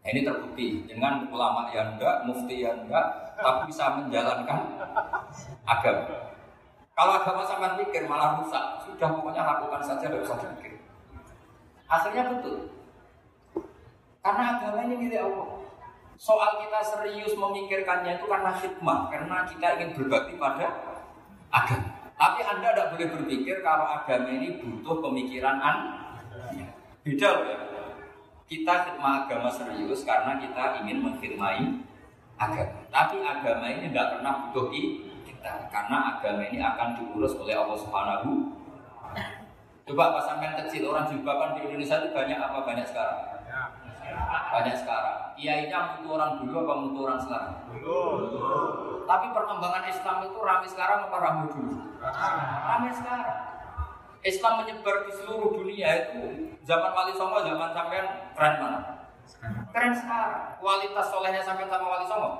Nah, 0.00 0.08
ini 0.08 0.20
terbukti 0.24 0.84
dengan 0.88 1.28
ulama 1.28 1.68
yang 1.68 1.96
enggak, 1.96 2.24
mufti 2.24 2.64
yang 2.64 2.88
enggak, 2.88 3.36
tapi 3.36 3.68
bisa 3.68 3.92
menjalankan 4.00 4.60
agama. 5.68 6.32
Kalau 6.96 7.12
agama 7.18 7.42
sama 7.44 7.76
pikir 7.76 8.08
malah 8.08 8.40
rusak, 8.40 8.88
sudah 8.88 9.08
pokoknya 9.10 9.42
lakukan 9.44 9.82
saja, 9.84 10.06
tidak 10.08 10.24
usah 10.24 10.38
pikir. 10.54 10.80
Akhirnya 11.88 12.30
betul. 12.30 12.72
Karena 14.24 14.56
agama 14.56 14.88
ini 14.88 14.96
milik 15.04 15.20
Allah. 15.20 15.60
Soal 16.16 16.56
kita 16.56 16.80
serius 16.80 17.36
memikirkannya 17.36 18.16
itu 18.16 18.24
karena 18.24 18.56
hikmah, 18.56 19.12
karena 19.12 19.44
kita 19.44 19.76
ingin 19.76 19.92
berbakti 19.92 20.40
pada 20.40 20.96
agama. 21.52 21.92
Tapi 22.16 22.40
Anda 22.40 22.72
tidak 22.72 22.88
boleh 22.96 23.08
berpikir 23.20 23.60
kalau 23.60 23.84
agama 23.84 24.32
ini 24.32 24.56
butuh 24.64 25.04
pemikiran 25.04 25.60
Anda. 25.60 26.24
Beda 27.04 27.28
loh 27.36 27.44
ya. 27.52 27.58
Kita 28.48 28.72
khidmah 28.88 29.28
agama 29.28 29.52
serius 29.52 30.08
karena 30.08 30.40
kita 30.40 30.80
ingin 30.80 31.04
mengkhidmati 31.04 31.84
agama. 32.40 32.80
Tapi 32.88 33.20
agama 33.20 33.66
ini 33.68 33.92
tidak 33.92 34.16
pernah 34.16 34.48
butuh 34.48 34.72
kita 34.72 35.68
karena 35.68 36.16
agama 36.16 36.48
ini 36.48 36.64
akan 36.64 36.88
diurus 36.96 37.36
oleh 37.36 37.52
Allah 37.52 37.76
Subhanahu. 37.76 38.56
Coba 39.84 40.16
pas 40.16 40.24
sampai 40.32 40.56
kecil 40.64 40.88
orang 40.88 41.12
jilbaban 41.12 41.60
di 41.60 41.68
Indonesia 41.68 42.00
itu 42.00 42.08
banyak 42.16 42.40
apa 42.40 42.64
banyak 42.64 42.88
sekarang? 42.88 43.33
Banyak 44.34 44.76
sekarang. 44.78 45.18
Kiainya 45.34 45.78
mutu 45.98 46.14
orang 46.14 46.42
dulu 46.42 46.56
apa 46.62 46.74
mutu 46.78 46.98
orang 47.06 47.20
sekarang? 47.22 47.54
Tapi 49.04 49.26
perkembangan 49.34 49.84
Islam 49.90 50.16
itu 50.26 50.38
ramai 50.38 50.68
sekarang 50.70 50.98
apa 51.10 51.16
ramai 51.18 51.46
dulu? 51.50 51.74
Ramai 52.64 52.92
sekarang. 52.94 53.38
Islam 54.24 54.64
menyebar 54.64 55.04
di 55.04 55.12
seluruh 55.12 55.52
dunia 55.52 55.88
itu 56.08 56.48
zaman 56.64 56.90
Wali 56.96 57.12
Songo, 57.12 57.44
zaman 57.44 57.76
sampean 57.76 58.32
keren 58.32 58.54
mana? 58.56 58.80
Keren 59.68 59.92
sekarang. 59.92 60.56
Kualitas 60.56 61.06
solehnya 61.12 61.44
sampai 61.44 61.68
sama 61.68 61.86
Wali 61.92 62.06
Songo. 62.08 62.30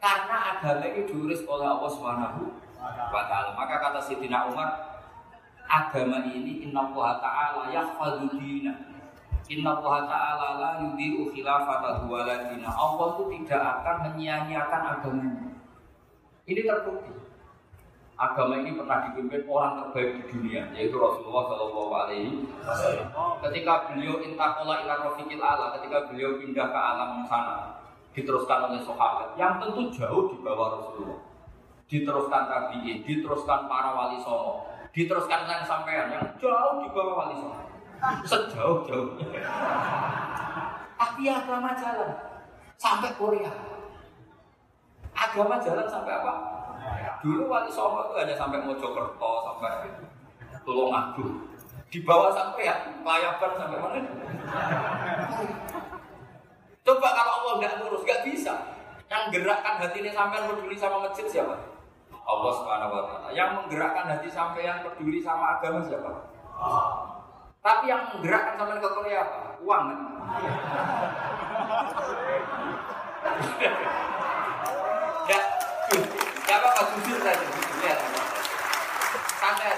Karena 0.00 0.36
agama 0.56 0.86
ini 0.86 1.04
diurus 1.04 1.44
oleh 1.44 1.66
Allah 1.68 1.90
Subhanahu 1.92 2.40
wa 3.10 3.22
taala. 3.28 3.52
Maka 3.52 3.76
kata 3.82 4.00
Sayyidina 4.00 4.48
Umar, 4.48 4.89
agama 5.70 6.26
ini 6.26 6.66
inna 6.66 6.90
Allah 6.90 7.22
ta'ala 7.22 7.62
yahfadhu 7.70 8.34
dina. 8.34 8.74
Inna 9.46 9.78
Allah 9.78 10.10
ta'ala 10.10 10.48
la 10.58 10.70
yudhi'u 10.82 11.30
khilafata 11.30 12.10
waladina. 12.10 12.66
Allah 12.74 13.06
itu 13.14 13.24
tidak 13.38 13.62
akan 13.62 13.96
menyia-nyiakan 14.10 14.82
agamanya. 14.98 15.54
Ini 16.50 16.66
terbukti. 16.66 17.14
Agama 18.20 18.60
ini 18.60 18.76
pernah 18.76 19.08
dipimpin 19.08 19.48
orang 19.48 19.80
terbaik 19.80 20.20
di 20.20 20.22
dunia, 20.28 20.68
yaitu 20.76 20.92
Rasulullah 21.00 21.48
Shallallahu 21.48 21.92
Alaihi 22.04 22.44
Wasallam. 22.60 23.08
Ketika 23.40 23.88
beliau 23.88 24.20
intakola 24.20 24.84
ila 24.84 25.08
rofiqil 25.08 25.40
ala, 25.40 25.72
ketika 25.80 26.04
beliau 26.12 26.36
pindah 26.36 26.68
ke 26.68 26.76
alam 26.76 27.24
sana, 27.24 27.80
diteruskan 28.12 28.68
oleh 28.68 28.82
sahabat 28.84 29.40
yang 29.40 29.56
tentu 29.56 29.88
jauh 29.88 30.28
di 30.28 30.36
bawah 30.44 30.68
Rasulullah. 30.78 31.16
Diteruskan 31.88 32.42
tabiin, 32.44 33.02
diteruskan 33.08 33.66
para 33.66 33.96
wali 33.96 34.20
songo, 34.20 34.68
diteruskan 34.90 35.46
yang 35.46 35.62
sampean 35.62 36.06
yang 36.10 36.26
jauh 36.38 36.82
di 36.82 36.88
bawah 36.90 37.14
wali 37.14 37.34
songo. 37.38 37.62
Sejauh-jauh. 38.26 39.20
Tapi 40.98 41.22
agama 41.30 41.70
jalan 41.78 42.10
sampai 42.74 43.10
Korea. 43.14 43.52
Agama 45.14 45.62
jalan 45.62 45.86
sampai 45.86 46.12
apa? 46.18 46.34
Dulu 47.22 47.46
wali 47.46 47.70
songo 47.70 48.10
itu 48.10 48.14
hanya 48.18 48.34
sampai 48.34 48.64
Mojokerto, 48.66 49.32
sampai 49.46 49.90
Tulung 50.66 50.92
Agung. 50.92 51.46
Di 51.90 52.06
bawah 52.06 52.30
sampai 52.30 52.70
ya, 52.70 52.76
Payaban 53.02 53.52
sampai 53.58 53.78
mana? 53.82 53.98
Coba 56.86 57.08
kalau 57.14 57.32
Allah 57.42 57.54
nggak 57.62 57.74
ngurus, 57.82 58.02
nggak 58.06 58.22
bisa. 58.26 58.54
Yang 59.10 59.22
gerakkan 59.34 59.82
hati 59.82 59.98
ini 60.06 60.10
sampai 60.14 60.46
peduli 60.46 60.78
sama 60.78 61.02
masjid 61.10 61.26
siapa? 61.26 61.69
Allah 62.30 62.52
Subhanahu 62.54 62.92
wa 62.94 63.02
taala. 63.06 63.28
Yang 63.34 63.50
menggerakkan 63.58 64.06
hati 64.06 64.28
sampai 64.30 64.62
yang 64.62 64.78
peduli 64.86 65.18
sama 65.18 65.58
agama 65.58 65.82
siapa? 65.82 66.10
Tapi 67.60 67.84
yang 67.90 68.02
menggerakkan 68.14 68.54
sampai 68.56 68.78
ke 68.78 68.90
Korea 68.94 69.18
apa? 69.26 69.38
Uang 69.60 69.82
kan? 69.90 70.00
Ya, 75.28 75.40
ya 76.48 76.54
apa-apa 76.56 76.82
jujur 76.96 77.18
saja, 77.20 77.46
lihat. 77.84 77.98
Santai. 79.38 79.76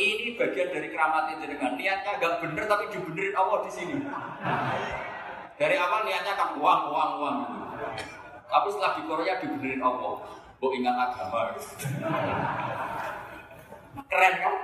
Ini 0.00 0.32
bagian 0.40 0.72
dari 0.72 0.88
keramat 0.88 1.36
itu 1.36 1.44
dengan 1.44 1.76
niatnya 1.76 2.16
agak 2.16 2.40
bener 2.40 2.64
tapi 2.64 2.88
dibenerin 2.88 3.36
Allah 3.36 3.58
di 3.68 3.72
sini. 3.72 3.96
Dari 5.60 5.76
awal 5.76 6.08
niatnya 6.08 6.32
kan 6.40 6.56
uang, 6.56 6.80
uang, 6.88 7.10
uang. 7.20 7.38
Tapi 8.48 8.66
setelah 8.72 8.96
di 8.96 9.02
Korea 9.04 9.36
dibenerin 9.44 9.84
Allah. 9.84 10.24
Bu 10.60 10.76
ingat 10.76 10.92
agama. 10.92 11.56
Keren 14.12 14.34
kan? 14.44 14.56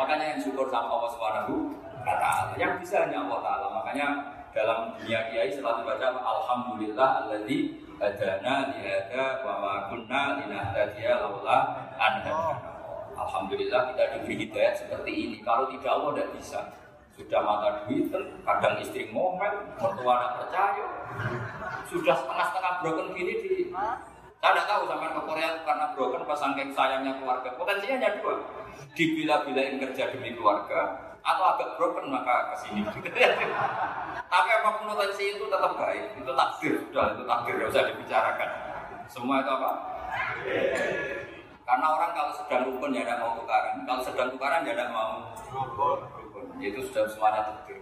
Makanya 0.00 0.24
yang 0.32 0.40
syukur 0.40 0.72
sama 0.72 0.88
Allah 0.88 1.10
Subhanahu 1.12 1.54
wa 2.00 2.16
taala. 2.16 2.52
Yang 2.56 2.72
bisa 2.80 3.04
hanya 3.04 3.28
Allah 3.28 3.40
taala. 3.44 3.66
Makanya 3.84 4.08
dalam 4.56 4.96
dunia 4.96 5.28
kiai 5.28 5.52
selalu 5.52 5.84
baca 5.84 6.08
alhamdulillah 6.16 7.08
alladzi 7.20 7.84
hadana 8.00 8.72
li 8.72 8.80
hada 8.80 9.44
wa 9.44 9.54
ma 9.60 9.74
kunna 9.92 10.40
linahtadiya 10.40 11.20
laula 11.20 11.84
an 12.00 12.24
Alhamdulillah 13.14 13.92
kita 13.92 14.04
diberi 14.16 14.34
hidayat 14.48 14.74
seperti 14.80 15.12
ini. 15.12 15.36
Kalau 15.44 15.68
tidak 15.68 15.90
Allah 16.00 16.10
tidak 16.16 16.30
bisa. 16.40 16.60
Sudah 17.14 17.46
mata 17.46 17.86
duit, 17.86 18.10
kadang 18.42 18.74
istri 18.82 19.06
ngomel, 19.14 19.70
mertua 19.78 20.14
tidak 20.18 20.32
percaya. 20.34 20.86
Sudah 21.86 22.16
setengah-setengah 22.18 22.74
broken 22.82 23.08
gini 23.14 23.34
di 23.38 23.54
saya 24.44 24.60
tidak 24.60 24.68
tahu 24.76 24.82
sampai 24.92 25.08
ke 25.08 25.22
Korea 25.24 25.50
karena 25.64 25.86
broken 25.96 26.22
pas 26.28 26.36
saking 26.36 26.68
sayangnya 26.76 27.16
keluarga. 27.16 27.48
Potensinya 27.56 27.96
hanya 27.96 28.20
dua. 28.20 28.36
Dibila-bilain 28.92 29.80
kerja 29.80 30.12
demi 30.12 30.36
keluarga 30.36 31.00
atau 31.24 31.56
agak 31.56 31.80
broken 31.80 32.12
maka 32.12 32.52
ke 32.52 32.56
sini. 32.60 32.84
Tapi 34.36 34.48
apa 34.52 34.68
pun 34.76 34.92
potensi 34.92 35.32
itu 35.32 35.48
tetap 35.48 35.72
baik. 35.80 36.20
Itu 36.20 36.36
takdir 36.36 36.76
sudah, 36.76 37.16
itu 37.16 37.24
takdir 37.24 37.54
tidak 37.56 37.70
usah 37.72 37.84
dibicarakan. 37.88 38.50
Semua 39.08 39.40
itu 39.40 39.48
apa? 39.48 39.70
Karena 41.64 41.86
orang 41.96 42.10
kalau 42.12 42.32
sedang 42.36 42.62
rukun 42.68 42.92
ya 42.92 43.00
tidak 43.08 43.24
mau 43.24 43.32
tukaran, 43.40 43.80
kalau 43.88 44.02
sedang 44.04 44.28
tukaran 44.28 44.68
ya 44.68 44.76
tidak 44.76 44.92
mau 44.92 45.24
rukun. 45.56 45.98
Itu 46.60 46.84
sudah 46.92 47.08
semuanya 47.08 47.48
takdir. 47.48 47.80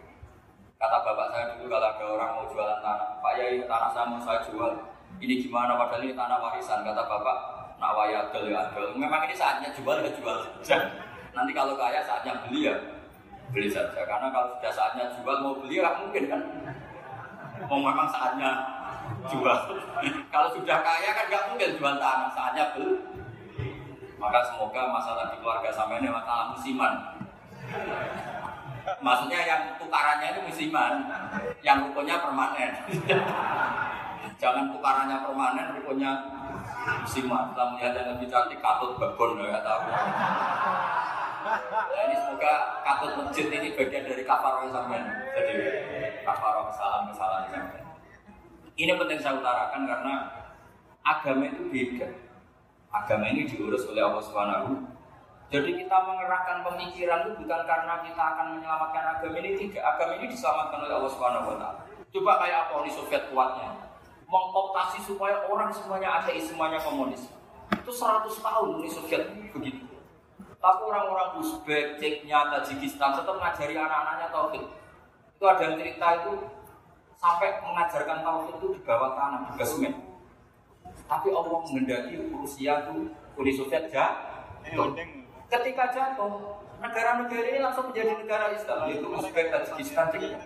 Kata 0.79 0.96
bapak 1.03 1.27
saya 1.35 1.44
dulu 1.59 1.75
kalau 1.75 1.90
ada 1.90 2.05
orang 2.07 2.31
mau 2.38 2.46
jualan 2.55 2.79
tanah, 2.79 3.18
Pak 3.18 3.33
Yai 3.35 3.66
tanah 3.66 3.90
saya 3.90 4.07
mau 4.07 4.22
saya 4.22 4.42
jual, 4.46 4.75
ini 5.23 5.39
gimana? 5.39 5.79
Padahal 5.79 6.03
ini 6.03 6.19
tanah 6.19 6.39
warisan 6.43 6.83
kata 6.83 7.03
bapak. 7.07 7.39
Nak 7.79 7.93
waya 7.95 8.27
adel 8.27 8.51
ya 8.51 8.59
adel. 8.67 8.91
Memang 8.99 9.23
ini 9.31 9.35
saatnya 9.39 9.71
jual 9.71 10.03
ya 10.03 10.11
jual 10.19 10.37
saja. 10.67 10.91
Nanti 11.31 11.55
kalau 11.55 11.79
kaya 11.79 12.03
saatnya 12.03 12.43
beli 12.43 12.67
ya 12.67 12.75
beli 13.55 13.71
saja. 13.71 14.03
Karena 14.03 14.35
kalau 14.35 14.59
sudah 14.59 14.73
saatnya 14.75 15.15
jual 15.15 15.37
mau 15.39 15.55
beli 15.63 15.79
ya 15.79 15.95
mungkin 15.95 16.27
kan? 16.27 16.43
Mau 17.71 17.79
memang 17.79 18.11
saatnya 18.11 18.51
jual. 19.31 19.59
Kalau 20.35 20.49
sudah 20.51 20.83
kaya 20.83 21.15
kan 21.15 21.31
nggak 21.31 21.47
mungkin 21.55 21.79
jual 21.79 21.95
tanah 21.95 22.31
saatnya 22.35 22.75
beli. 22.75 22.99
Maka 24.19 24.39
semoga 24.51 24.91
masalah 24.91 25.31
di 25.31 25.39
keluarga 25.39 25.71
sama 25.71 26.03
ini 26.03 26.11
masalah 26.11 26.51
musiman. 26.51 26.95
Maksudnya 28.99 29.41
yang 29.47 29.63
tukarannya 29.79 30.35
itu 30.35 30.41
musiman. 30.43 31.07
Yang 31.63 31.91
rukunnya 31.91 32.19
permanen 32.19 32.73
Jangan 34.42 34.74
tukarannya 34.74 35.22
permanen, 35.22 35.78
rukunnya 35.78 36.18
musiman. 37.07 37.55
Setelah 37.55 37.66
melihat 37.78 37.94
yang 37.94 38.18
lebih 38.18 38.26
cantik, 38.26 38.59
katut 38.59 38.98
babon, 38.98 39.38
ya 39.38 39.62
tahu. 39.62 39.87
Nah, 41.46 42.02
ini 42.11 42.14
semoga 42.18 42.83
katut 42.83 43.22
masjid 43.22 43.46
ini 43.55 43.78
bagian 43.78 44.02
dari 44.02 44.26
kafaroh 44.26 44.66
sampean. 44.74 45.07
Jadi 45.31 45.55
kafaroh 46.26 46.74
kesalahan-kesalahan 46.74 47.46
sampean. 47.55 47.87
Ini 48.74 48.98
penting 48.98 49.18
saya 49.22 49.38
utarakan 49.38 49.87
karena 49.87 50.14
agama 51.07 51.46
itu 51.46 51.62
beda. 51.70 52.09
Agama 52.90 53.31
ini 53.31 53.46
diurus 53.46 53.87
oleh 53.87 54.02
Allah 54.02 54.26
Subhanahu. 54.26 54.90
Jadi 55.55 55.87
kita 55.87 55.96
mengerahkan 56.02 56.66
pemikiran 56.66 57.31
itu 57.31 57.46
bukan 57.46 57.62
karena 57.62 57.94
kita 58.02 58.22
akan 58.35 58.59
menyelamatkan 58.59 59.05
agama 59.07 59.38
ini 59.38 59.55
tidak. 59.55 59.87
Agama 59.87 60.18
ini 60.18 60.35
diselamatkan 60.35 60.83
oleh 60.83 60.94
Allah 60.98 61.12
Subhanahu. 61.14 61.50
Coba 62.11 62.33
kayak 62.42 62.59
apa 62.66 62.72
Uni 62.83 62.90
Soviet 62.90 63.31
kuatnya 63.31 63.82
mengkooptasi 64.33 65.05
supaya 65.05 65.45
orang 65.45 65.68
semuanya 65.68 66.25
ateis, 66.25 66.49
semuanya 66.49 66.81
komunis. 66.81 67.29
Itu 67.77 67.92
100 67.92 68.33
tahun 68.33 68.68
Uni 68.81 68.88
Soviet 68.88 69.29
begitu. 69.53 69.85
Tapi 70.57 70.81
orang-orang 70.88 71.37
Uzbek, 71.42 72.01
Ceknya, 72.01 72.49
Tajikistan 72.49 73.18
tetap 73.18 73.37
mengajari 73.37 73.77
anak-anaknya 73.77 74.29
tauhid. 74.33 74.64
Itu 75.37 75.45
ada 75.45 75.62
yang 75.68 75.77
cerita 75.77 76.07
itu 76.23 76.33
sampai 77.21 77.61
mengajarkan 77.61 78.18
tauhid 78.25 78.55
itu 78.57 78.66
di 78.79 78.81
bawah 78.87 79.12
tanah, 79.12 79.40
di 79.51 79.53
basement. 79.61 79.97
Tapi 81.05 81.29
Allah 81.29 81.61
mengendaki 81.68 82.14
Rusia 82.33 82.73
itu 82.88 83.12
Uni 83.37 83.53
Soviet 83.53 83.92
jatuh. 83.92 84.97
Ketika 85.53 85.85
jatuh, 85.92 86.62
negara-negara 86.81 87.47
ini 87.53 87.61
langsung 87.61 87.92
menjadi 87.92 88.16
negara 88.16 88.55
Islam, 88.55 88.88
yaitu 88.88 89.05
Uzbek, 89.12 89.53
Tajikistan, 89.53 90.09
Ceknya. 90.09 90.40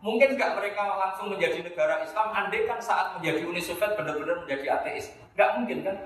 Mungkin 0.00 0.32
nggak 0.32 0.56
mereka 0.56 0.96
langsung 0.96 1.28
menjadi 1.28 1.60
negara 1.60 2.00
Islam, 2.00 2.32
andai 2.32 2.64
kan 2.64 2.80
saat 2.80 3.20
menjadi 3.20 3.44
Uni 3.44 3.60
Soviet 3.60 3.92
benar-benar 4.00 4.48
menjadi 4.48 4.80
ateis. 4.80 5.12
Nggak 5.36 5.50
mungkin 5.60 5.78
kan? 5.84 5.96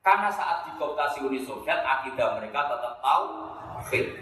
Karena 0.00 0.28
saat 0.32 0.68
dikooptasi 0.72 1.20
Uni 1.20 1.40
Soviet, 1.44 1.84
akidah 1.84 2.40
mereka 2.40 2.64
tetap 2.64 3.04
tahu, 3.04 3.24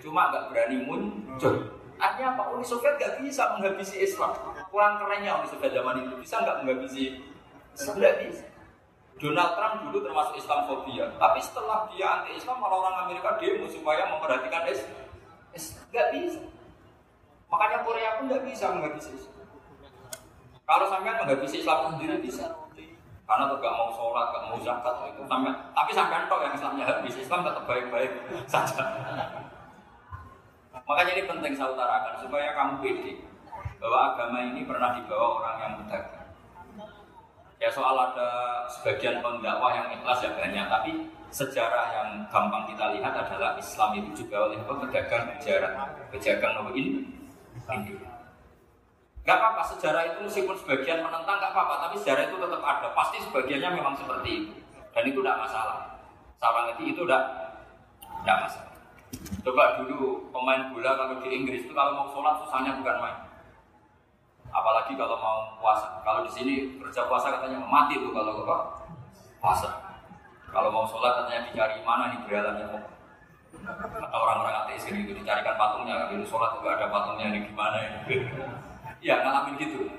cuma 0.03 0.35
nggak 0.35 0.51
berani 0.51 0.83
muncul. 0.83 1.79
Artinya 2.03 2.35
apa? 2.35 2.43
Uni 2.59 2.67
Soviet 2.67 2.99
nggak 2.99 3.23
bisa 3.23 3.55
menghabisi 3.55 4.03
Islam. 4.03 4.35
Kurang 4.67 4.99
kerennya 4.99 5.39
Uni 5.39 5.47
Soviet 5.47 5.71
zaman 5.71 6.03
itu 6.03 6.15
bisa 6.19 6.43
nggak 6.43 6.67
menghabisi 6.67 7.23
Islam? 7.79 7.95
Nggak 8.03 8.17
bisa. 8.27 8.45
Donald 9.23 9.55
Trump 9.55 9.77
dulu 9.87 10.03
termasuk 10.03 10.35
Islamfobia, 10.35 11.07
tapi 11.15 11.39
setelah 11.39 11.87
dia 11.95 12.07
anti 12.11 12.35
Islam, 12.35 12.59
malah 12.59 12.83
orang 12.83 12.97
Amerika 13.07 13.39
demo 13.39 13.71
supaya 13.71 14.11
memperhatikan 14.11 14.67
Islam. 14.67 15.07
Nggak 15.95 16.09
bisa. 16.19 16.43
Makanya 17.53 17.79
Korea 17.85 18.11
pun 18.17 18.25
nggak 18.33 18.45
bisa 18.49 18.65
menghabisi 18.73 19.13
Islam. 19.13 19.45
Kalau 20.65 20.87
sampai 20.89 21.13
menghabisi 21.21 21.61
Islam 21.61 21.93
sendiri 21.93 22.17
bisa. 22.25 22.49
Karena 23.23 23.49
tuh 23.49 23.65
gak 23.65 23.77
mau 23.77 23.89
sholat, 23.93 24.29
gak 24.29 24.45
mau 24.51 24.59
zakat 24.61 24.95
itu 25.09 25.23
sampai. 25.25 25.53
Tapi 25.73 25.91
sampai 25.95 26.27
toh 26.29 26.41
yang 26.43 26.53
Islamnya 26.53 26.85
habis, 26.85 27.17
Islam 27.17 27.41
tetap 27.47 27.65
baik-baik 27.65 28.13
saja. 28.53 28.83
Makanya 30.83 31.13
ini 31.17 31.25
penting 31.31 31.53
saya 31.55 31.73
utarakan 31.73 32.15
supaya 32.19 32.53
kamu 32.53 32.73
pede 32.83 33.13
bahwa 33.79 33.99
agama 34.13 34.39
ini 34.43 34.67
pernah 34.67 34.99
dibawa 34.99 35.27
orang 35.41 35.57
yang 35.63 35.73
berdagang. 35.81 36.29
Ya 37.63 37.71
soal 37.71 37.95
ada 37.95 38.31
sebagian 38.67 39.23
pendakwah 39.23 39.71
yang 39.71 39.87
ikhlas 39.95 40.19
ya 40.19 40.35
banyak, 40.35 40.67
tapi 40.67 40.91
sejarah 41.31 41.87
yang 41.95 42.09
gampang 42.27 42.67
kita 42.75 42.91
lihat 42.99 43.15
adalah 43.15 43.55
Islam 43.55 44.03
itu 44.03 44.27
juga 44.27 44.51
oleh 44.51 44.59
pedagang 44.67 45.31
pejaran, 45.31 45.73
pedagang 46.11 46.53
nomor 46.59 46.75
ini 47.71 47.95
Gak 49.23 49.39
apa-apa, 49.39 49.63
sejarah 49.63 50.03
itu 50.03 50.19
meskipun 50.27 50.59
sebagian 50.59 50.99
menentang 50.99 51.39
gak 51.39 51.55
apa-apa, 51.55 51.87
tapi 51.87 51.95
sejarah 52.03 52.27
itu 52.27 52.43
tetap 52.43 52.59
ada. 52.59 52.91
Pasti 52.91 53.23
sebagiannya 53.23 53.71
memang 53.79 53.95
seperti 53.95 54.31
itu. 54.35 54.53
Dan 54.91 55.03
itu 55.07 55.23
tidak 55.23 55.47
masalah. 55.47 55.79
Sama 56.43 56.67
ngerti 56.67 56.91
itu 56.91 57.07
tidak 57.07 57.23
tidak 58.27 58.39
masalah. 58.43 58.75
Coba 59.47 59.79
dulu 59.79 60.27
pemain 60.35 60.75
bola 60.75 60.99
kalau 60.99 61.23
di 61.23 61.29
Inggris 61.31 61.63
itu 61.63 61.73
kalau 61.75 62.03
mau 62.03 62.09
sholat 62.11 62.43
susahnya 62.43 62.83
bukan 62.83 62.99
main. 62.99 63.19
Apalagi 64.51 64.99
kalau 64.99 65.15
mau 65.23 65.55
puasa. 65.63 66.03
Kalau 66.03 66.27
di 66.27 66.31
sini 66.35 66.55
kerja 66.83 67.07
puasa 67.07 67.31
katanya 67.31 67.63
mati 67.63 68.03
tuh 68.03 68.11
kalau 68.11 68.43
apa? 68.43 68.57
Puasa. 69.39 69.71
Kalau 70.51 70.75
mau 70.75 70.83
sholat 70.83 71.23
katanya 71.23 71.47
dicari 71.47 71.79
mana 71.87 72.11
nih 72.11 72.19
beralamnya 72.27 72.91
atau 73.61 74.19
orang-orang 74.19 74.65
ateis 74.65 74.89
itu 74.89 75.13
dicarikan 75.13 75.55
patungnya 75.55 76.09
dulu 76.09 76.25
sholat 76.27 76.57
juga 76.59 76.75
ada 76.75 76.87
patungnya 76.89 77.27
ini 77.31 77.39
gimana 77.47 77.77
ini 77.79 78.17
ya 79.07 79.21
ngalamin 79.23 79.55
gitu. 79.61 79.91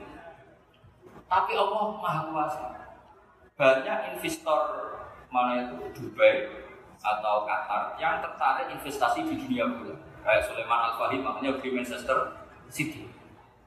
Tapi 1.29 1.51
Allah 1.57 1.83
maha 1.97 2.21
kuasa. 2.29 2.65
Banyak 3.53 4.17
investor 4.17 4.59
mana 5.29 5.69
itu? 5.69 5.75
Dubai 5.93 6.49
atau 7.03 7.43
Qatar 7.45 7.99
yang 7.99 8.23
tertarik 8.23 8.71
investasi 8.73 9.27
di 9.27 9.35
dunia 9.35 9.67
bola 9.67 9.95
kayak 10.23 10.47
Sulaiman 10.47 10.79
Al 10.89 10.93
Fahim 10.95 11.21
makanya 11.21 11.59
di 11.59 11.69
Manchester 11.69 12.37
City. 12.71 13.09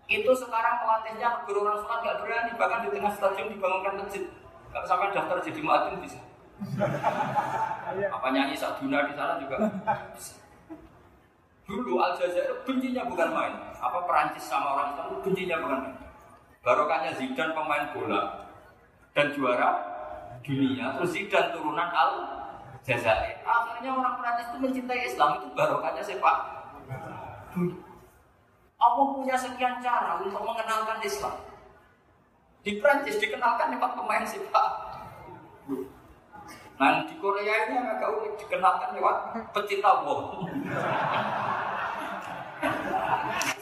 Itu 0.06 0.30
sekarang 0.34 0.82
pelatihnya 0.82 1.44
guru 1.44 1.66
orang 1.66 1.82
sholat 1.82 1.98
gak 2.02 2.18
berani. 2.22 2.52
Bahkan 2.54 2.78
di 2.86 2.88
tengah 2.94 3.12
stadion 3.12 3.50
dibangunkan 3.50 3.94
masjid. 4.02 4.24
Kalau 4.70 4.86
sampai 4.86 5.14
daftar 5.14 5.40
jadi 5.40 5.60
muadzin 5.62 5.98
bisa 6.04 6.20
apa 8.06 8.26
nyanyi 8.32 8.56
Saduna 8.56 9.04
di 9.08 9.12
sana 9.12 9.36
juga 9.36 9.56
Dulu 11.66 11.98
Aljazair 11.98 12.62
bencinya 12.62 13.02
bukan 13.10 13.28
main. 13.34 13.54
Apa 13.82 14.06
Perancis 14.06 14.46
sama 14.46 14.78
orang 14.78 14.94
Islam 14.94 15.18
bencinya 15.18 15.56
bukan 15.58 15.78
main. 15.82 15.98
Barokahnya 16.62 17.10
Zidane 17.18 17.52
pemain 17.58 17.90
bola 17.90 18.22
dan 19.10 19.34
juara 19.34 19.70
dunia. 20.46 20.94
Terus 20.94 21.10
Zidane 21.10 21.50
turunan 21.50 21.90
Al 21.90 22.12
Jazair. 22.86 23.42
Akhirnya 23.42 23.98
orang 23.98 24.14
Perancis 24.22 24.46
itu 24.54 24.58
mencintai 24.62 25.10
Islam 25.10 25.42
itu 25.42 25.46
barokahnya 25.58 26.02
sepak. 26.06 26.36
Allah 28.78 29.06
punya 29.18 29.34
sekian 29.34 29.82
cara 29.82 30.22
untuk 30.22 30.46
mengenalkan 30.46 31.02
Islam. 31.02 31.34
Di 32.62 32.78
Perancis 32.78 33.18
dikenalkan 33.18 33.74
lewat 33.74 33.98
pemain 33.98 34.22
sepak. 34.22 34.95
Nah 36.76 37.08
di 37.08 37.16
Korea 37.16 37.64
ini 37.64 37.72
yang 37.72 37.88
agak 37.88 38.12
unik 38.20 38.32
dikenalkan 38.36 39.00
lewat 39.00 39.16
pecinta 39.56 40.04
bom. 40.04 40.44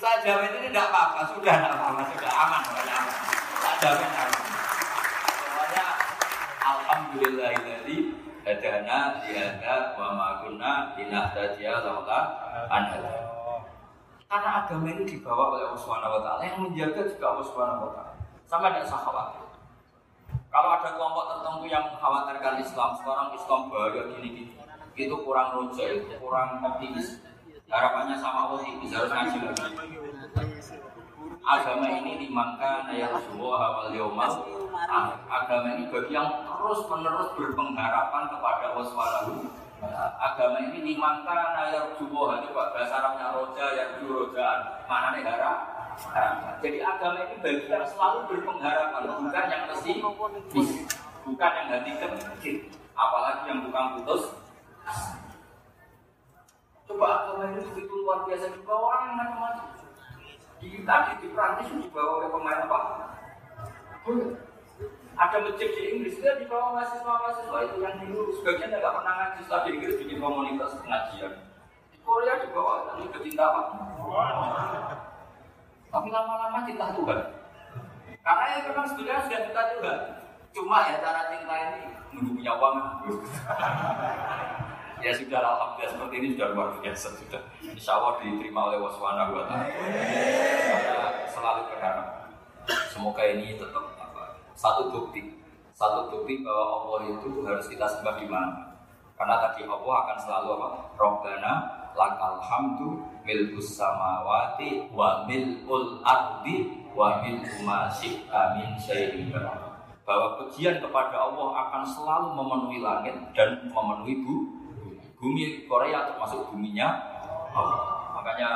Saya 0.02 0.16
jamin 0.26 0.50
ini 0.58 0.68
tidak 0.74 0.90
apa-apa, 0.90 1.20
sudah 1.30 1.54
tidak 1.54 1.72
apa-apa, 1.78 2.02
sudah 2.10 2.32
aman, 2.34 2.60
sudah 2.66 2.84
aman. 2.90 3.14
Jamin 3.78 4.10
aman. 4.10 4.42
Pokoknya 5.30 5.84
Alhamdulillah 6.58 7.50
ini 7.54 7.96
hadana 8.42 8.98
dihada 9.22 9.94
wa 9.94 10.08
ma 10.18 10.28
kunna 10.42 10.72
linahtadiya 10.98 11.86
laula 11.86 12.20
an 12.66 12.98
Karena 14.26 14.50
agama 14.66 14.90
ini 14.90 15.06
dibawa 15.06 15.54
oleh 15.54 15.70
Allah 15.70 16.18
taala 16.18 16.42
yang 16.42 16.66
menjaga 16.66 17.06
juga 17.06 17.26
Allah 17.30 17.46
taala. 17.46 18.12
Sama 18.50 18.74
dengan 18.74 18.90
sahabat. 18.90 19.53
Kalau 20.54 20.70
ada 20.70 20.86
kelompok 20.94 21.24
tertentu 21.34 21.66
yang 21.66 21.82
mengkhawatirkan 21.90 22.62
Islam, 22.62 22.94
sekarang 23.02 23.34
Islam 23.34 23.60
bahaya 23.74 24.02
gini-gini. 24.14 24.54
itu 24.94 25.10
kurang 25.26 25.58
roja, 25.58 25.82
itu 25.90 26.06
kurang 26.22 26.62
optimis. 26.62 27.18
Harapannya 27.66 28.14
sama 28.22 28.54
optimis 28.54 28.94
harus 28.94 29.10
ngaji 29.10 29.38
lagi. 29.50 29.74
Agama 31.42 31.86
ini 31.90 32.22
dimangka 32.22 32.86
naya 32.86 33.18
semua 33.26 33.58
awal 33.58 33.90
yomal. 33.90 34.46
Agama 35.26 35.74
ini 35.74 35.90
bagi 35.90 36.14
yang 36.14 36.46
terus 36.46 36.86
menerus 36.86 37.34
berpengharapan 37.34 38.22
kepada 38.30 38.64
Allah 38.70 38.86
Subhanahu 38.86 39.50
agama 40.22 40.58
ini 40.64 40.94
dimangka 40.94 41.52
naya 41.52 41.92
jubo 41.98 42.32
itu 42.40 42.48
bahasa 42.54 42.94
Arabnya 42.94 43.36
roja 43.36 43.64
ya 43.76 43.84
rojaan 44.00 44.60
mana 44.88 45.12
nih 45.12 45.24
harap 45.26 45.73
jadi 46.62 46.78
agama 46.80 47.18
ini 47.28 47.36
bagi 47.38 47.66
yang 47.70 47.86
selalu 47.86 48.18
berpengharapan 48.30 49.02
bukan 49.20 49.44
yang 49.46 49.62
pesimis 49.70 50.80
bukan 51.24 51.50
yang 51.56 51.68
hati 51.70 51.90
kecil 51.98 52.56
apalagi 52.94 53.44
yang 53.50 53.60
bukan 53.66 53.84
putus. 53.98 54.22
Coba 56.84 57.06
agama 57.24 57.50
ini 57.52 57.60
begitu 57.74 57.94
luar 58.04 58.22
biasa 58.28 58.46
juga 58.54 58.72
orang 58.76 59.02
yang 59.08 59.16
macam-macam. 59.18 59.68
Di 60.62 60.80
tadi 60.86 61.12
di 61.20 61.28
Prancis 61.34 61.68
dibawa 61.76 62.10
oleh 62.22 62.28
pemain 62.30 62.64
apa? 62.64 62.78
Ada 65.14 65.36
masjid 65.46 65.70
di 65.70 65.82
Inggris 65.94 66.18
dia 66.18 66.34
di 66.40 66.46
bawah 66.50 66.74
mahasiswa-mahasiswa 66.74 67.58
itu 67.70 67.76
yang 67.82 67.96
dulu. 68.02 68.34
Sebagian 68.40 68.72
nggak 68.72 68.94
pernah 68.94 69.14
ngaji 69.14 69.40
setelah 69.46 69.62
di 69.64 69.70
Inggris 69.78 69.98
bikin 70.00 70.18
komunitas 70.18 70.74
pengajian. 70.80 71.32
Di 71.92 71.98
Korea 72.02 72.34
di 72.42 72.48
bawah 72.50 72.78
tapi 72.90 73.08
kecinta 73.12 73.44
apa? 73.48 73.62
Tapi 75.94 76.08
lama-lama 76.10 76.66
cinta 76.66 76.90
Tuhan. 76.90 77.20
Karena 78.24 78.44
yang 78.50 78.62
memang 78.72 78.86
sebenarnya 78.90 79.22
sudah 79.30 79.40
cinta 79.46 79.62
Tuhan. 79.78 79.98
Cuma 80.50 80.90
ya 80.90 80.98
cara 80.98 81.22
cinta 81.30 81.54
ini 81.54 81.80
menunggu 82.10 82.42
punya 82.42 82.52
uang. 82.58 82.76
ya 85.04 85.12
sudah 85.14 85.38
alhamdulillah 85.38 85.90
seperti 85.94 86.14
ini 86.18 86.28
sudah 86.34 86.48
luar 86.50 86.68
biasa 86.82 87.06
sudah. 87.14 87.42
Insya 87.62 87.94
Allah 87.94 88.18
diterima 88.18 88.60
oleh 88.74 88.78
waswana 88.82 89.30
buat 89.30 89.46
Saya 89.46 91.28
selalu 91.30 91.62
berharap 91.70 92.06
semoga 92.90 93.22
ini 93.26 93.58
tetap 93.60 93.84
satu 94.54 94.88
bukti 94.88 95.34
satu 95.74 96.08
bukti 96.08 96.40
bahwa 96.46 96.64
Allah 96.78 97.00
itu 97.10 97.42
harus 97.42 97.66
kita 97.66 97.84
sembah 97.90 98.16
di 98.22 98.26
mana 98.30 98.78
karena 99.18 99.36
tadi 99.42 99.66
Allah 99.66 99.94
akan 100.06 100.18
selalu 100.22 100.48
apa 100.56 100.68
Robbana 100.94 101.52
lakal 101.98 102.38
hamdu 102.38 103.02
milkus 103.24 103.80
samawati 103.80 104.92
wa 104.92 105.24
milul 105.24 106.04
ardi 106.04 106.84
wa 106.92 107.24
milku 107.24 107.64
ma 107.64 107.88
min 108.54 108.68
syai'in 108.78 109.32
bahwa 110.04 110.36
pujian 110.36 110.84
kepada 110.84 111.16
Allah 111.16 111.48
akan 111.66 111.82
selalu 111.88 112.28
memenuhi 112.36 112.78
langit 112.84 113.16
dan 113.32 113.64
memenuhi 113.72 114.20
bumi 114.20 114.64
bumi 115.16 115.44
Korea 115.64 116.12
termasuk 116.12 116.52
buminya 116.52 117.00
Allah. 117.56 118.12
makanya 118.12 118.50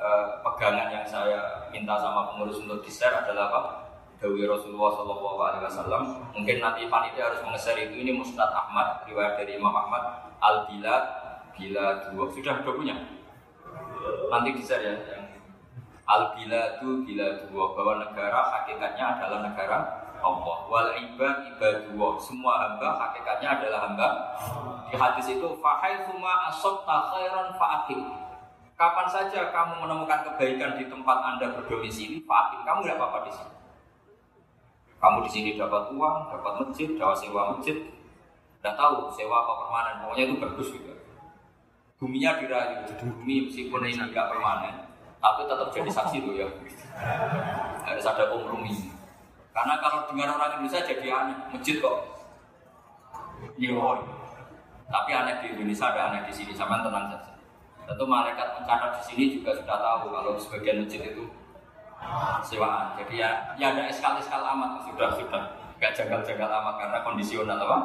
eh, 0.00 0.26
pegangan 0.40 0.88
yang 0.88 1.04
saya 1.04 1.68
minta 1.68 2.00
sama 2.00 2.32
pengurus 2.32 2.64
untuk 2.64 2.80
di 2.80 2.88
share 2.88 3.12
adalah 3.12 3.52
apa 3.52 3.60
Dawi 4.18 4.50
Rasulullah 4.50 4.90
Shallallahu 4.98 5.38
Alaihi 5.38 5.62
Wasallam. 5.70 6.02
Mungkin 6.34 6.58
nanti 6.58 6.90
panitia 6.90 7.30
harus 7.30 7.38
mengeser 7.46 7.78
itu. 7.78 8.02
Ini 8.02 8.18
Musnad 8.18 8.50
Ahmad, 8.50 9.06
riwayat 9.06 9.38
dari 9.38 9.54
Imam 9.54 9.70
Ahmad. 9.70 10.26
Al 10.42 10.66
Bilad, 10.66 11.04
bila 11.54 12.10
dua 12.10 12.26
sudah 12.26 12.58
sudah 12.58 12.74
punya. 12.74 12.98
Nanti 14.28 14.60
share 14.62 14.84
ya. 14.84 14.94
Yang 14.94 15.24
Al 16.08 16.32
bila 16.32 17.28
dua 17.52 17.64
bahwa 17.76 18.00
negara 18.00 18.40
hakikatnya 18.48 19.20
adalah 19.20 19.44
negara 19.44 19.78
Allah. 20.24 20.58
Wal 20.64 20.90
ibad 20.96 21.52
ibadullah. 21.52 22.16
Semua 22.16 22.52
hamba 22.64 22.96
hakikatnya 22.96 23.60
adalah 23.60 23.78
hamba. 23.88 24.08
Di 24.88 24.96
hadis 24.96 25.36
itu 25.36 25.48
fahai 25.60 26.08
suma 26.08 26.48
asok 26.48 26.88
khairan 26.88 27.52
fa'akim. 27.60 28.08
Kapan 28.78 29.06
saja 29.10 29.52
kamu 29.52 29.84
menemukan 29.84 30.32
kebaikan 30.32 30.80
di 30.80 30.88
tempat 30.88 31.18
anda 31.20 31.52
berdomisili, 31.52 32.24
fa'akim. 32.24 32.64
Kamu 32.64 32.88
tidak 32.88 32.96
apa-apa 32.96 33.18
di 33.28 33.32
sini. 33.36 33.52
Kamu 34.98 35.18
di 35.22 35.30
sini 35.30 35.50
dapat 35.54 35.94
uang, 35.94 36.16
dapat 36.32 36.52
masjid, 36.58 36.88
dapat 36.98 37.16
sewa 37.22 37.54
masjid, 37.54 37.76
tidak 38.58 38.74
tahu 38.74 39.06
sewa 39.14 39.46
apa 39.46 39.52
permanen, 39.62 39.94
pokoknya 40.02 40.24
itu 40.26 40.36
bagus 40.42 40.68
juga. 40.74 40.94
Buminya 41.98 42.38
dirayu, 42.38 42.86
bumi 42.94 43.50
meskipun 43.50 43.82
ini 43.82 43.98
tidak 43.98 44.30
permanen, 44.30 44.86
tapi 45.18 45.50
tetap 45.50 45.68
jadi 45.74 45.90
saksi 45.90 46.22
tuh 46.22 46.34
ya. 46.38 46.46
Harus 47.82 48.06
ada 48.06 48.30
kompromi. 48.30 48.70
Karena 49.50 49.82
kalau 49.82 50.06
dengar 50.06 50.38
orang 50.38 50.62
Indonesia 50.62 50.86
jadi 50.86 51.10
aneh, 51.10 51.34
masjid 51.50 51.82
kok. 51.82 51.98
Iya, 53.58 53.82
tapi 54.86 55.10
aneh 55.10 55.42
di 55.42 55.46
Indonesia 55.58 55.90
ada 55.90 56.14
aneh 56.14 56.22
di 56.30 56.32
sini, 56.38 56.54
sama 56.54 56.86
tenang 56.86 57.10
saja. 57.10 57.34
Tentu 57.82 58.04
malaikat 58.06 58.46
pencatat 58.62 58.90
di 58.94 59.02
sini 59.02 59.24
juga 59.34 59.58
sudah 59.58 59.78
tahu 59.82 60.14
kalau 60.14 60.38
sebagian 60.38 60.86
masjid 60.86 61.02
itu 61.02 61.26
sewaan. 62.46 62.94
Jadi 62.94 63.18
ya, 63.18 63.58
ya 63.58 63.74
ada 63.74 63.90
eskal-eskal 63.90 64.46
amat 64.54 64.86
sudah 64.86 65.18
sudah 65.18 65.42
nggak 65.82 65.92
jagal-jagal 65.98 66.46
amat 66.46 66.74
karena 66.78 66.98
kondisional 67.02 67.58
apa? 67.58 67.78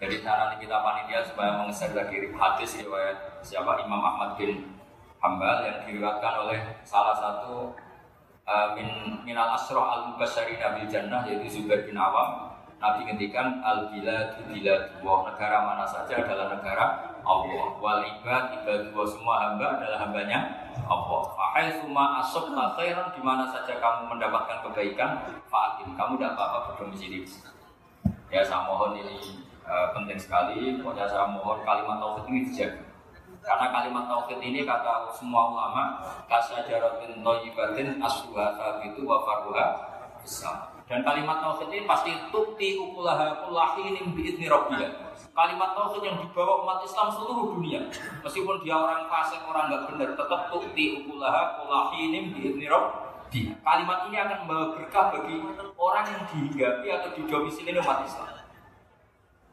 Jadi 0.00 0.24
cara 0.24 0.56
kita 0.56 0.80
panitia 0.80 1.20
supaya 1.20 1.60
mengeser 1.60 1.92
lagi 1.92 2.32
hadis 2.32 2.80
riwayat 2.80 3.44
siapa? 3.44 3.84
Imam 3.84 4.00
Ahmad 4.00 4.32
bin 4.40 4.64
Hambal 5.20 5.60
yang 5.68 5.84
diriwayatkan 5.84 6.48
oleh 6.48 6.60
salah 6.80 7.12
satu 7.12 7.76
uh, 8.48 8.72
min 8.72 8.88
minal 9.28 9.52
asroh 9.52 9.84
al 9.84 10.08
mubasyari 10.08 10.56
nabi 10.56 10.88
jannah 10.88 11.20
yaitu 11.28 11.60
Zubair 11.60 11.84
bin 11.84 12.00
Awam. 12.00 12.48
Nabi 12.80 13.04
ngendikan 13.04 13.60
al 13.60 13.92
bila 13.92 14.40
bila 14.48 14.74
dua 15.04 15.16
negara 15.28 15.68
mana 15.68 15.84
saja 15.84 16.24
adalah 16.24 16.48
negara 16.48 17.12
Allah. 17.20 17.76
Wal 17.76 18.00
ibad 18.00 18.56
ibad 18.56 18.96
semua 19.04 19.52
hamba 19.52 19.84
adalah 19.84 20.08
hambanya 20.08 20.64
Allah. 20.88 21.28
Fahai 21.36 21.76
suma 21.76 22.24
asok 22.24 22.56
khairan 22.56 23.12
di 23.12 23.20
mana 23.20 23.44
saja 23.52 23.76
kamu 23.76 24.16
mendapatkan 24.16 24.64
kebaikan, 24.64 25.28
fa'atim 25.52 25.92
kamu 25.92 26.16
tidak 26.16 26.40
apa-apa 26.40 26.58
berdomisili 26.72 27.28
Ya 28.32 28.40
saya 28.40 28.64
mohon 28.64 28.96
ini 28.96 29.49
uh, 29.70 29.94
penting 29.94 30.18
sekali. 30.18 30.82
Pokoknya 30.82 31.06
saya 31.06 31.30
mohon 31.30 31.62
kalimat 31.62 32.02
tauhid 32.02 32.26
ini 32.26 32.40
dijaga. 32.50 32.82
Karena 33.40 33.66
kalimat 33.70 34.04
tauhid 34.10 34.42
ini 34.42 34.66
kata 34.66 35.14
semua 35.14 35.54
ulama 35.54 36.02
kasajaratin 36.26 37.22
toyibatin 37.22 38.02
asluha 38.02 38.76
itu 38.82 39.00
wa 39.06 39.22
faruha 39.22 39.66
Dan 40.90 41.06
kalimat 41.06 41.38
tauhid 41.38 41.70
ini 41.70 41.86
pasti 41.86 42.12
tukti 42.28 42.76
ukulaha 42.76 43.46
kullahinim 43.46 44.12
biidni 44.12 44.50
rabbiyah 44.50 45.10
kalimat 45.30 45.72
tauhid 45.78 46.02
yang 46.04 46.16
dibawa 46.20 46.66
umat 46.66 46.78
Islam 46.84 47.08
seluruh 47.14 47.56
dunia. 47.56 47.80
Meskipun 48.20 48.60
dia 48.66 48.76
orang 48.76 49.06
fasik, 49.08 49.40
orang 49.46 49.70
nggak 49.70 49.82
benar, 49.94 50.10
tetap 50.18 50.40
tukti 50.50 51.00
ukulaha 51.00 51.62
kulahinim 51.62 52.34
di 52.34 52.52
di 53.30 53.46
Kalimat 53.62 54.10
ini 54.10 54.16
akan 54.18 54.38
membawa 54.42 54.74
berkah 54.74 55.14
bagi 55.14 55.38
orang 55.78 56.06
yang 56.10 56.22
dihinggapi 56.26 56.88
atau 56.90 57.10
didomisili 57.14 57.78
umat 57.78 58.02
Islam. 58.02 58.39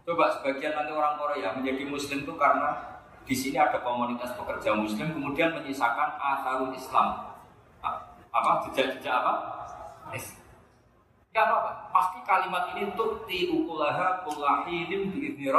Coba 0.08 0.32
sebagian 0.40 0.72
nanti 0.72 0.96
orang 0.96 1.20
Korea 1.20 1.52
menjadi 1.52 1.84
Muslim 1.84 2.24
itu 2.24 2.32
karena 2.40 2.80
di 3.28 3.36
sini 3.36 3.60
ada 3.60 3.76
komunitas 3.84 4.32
pekerja 4.40 4.72
Muslim, 4.72 5.12
kemudian 5.12 5.52
menyisakan 5.52 6.16
asarul 6.16 6.72
Islam. 6.72 7.28
Apa 8.32 8.64
jejak-jejak 8.72 9.12
apa? 9.12 9.34
Islam. 10.16 10.48
Gak 11.36 11.44
apa-apa. 11.44 11.72
Pasti 11.92 12.24
kalimat 12.24 12.72
ini 12.72 12.88
tukti 12.96 13.52
ukulaha 13.52 14.24
kulahidin 14.24 15.12
biidni 15.12 15.52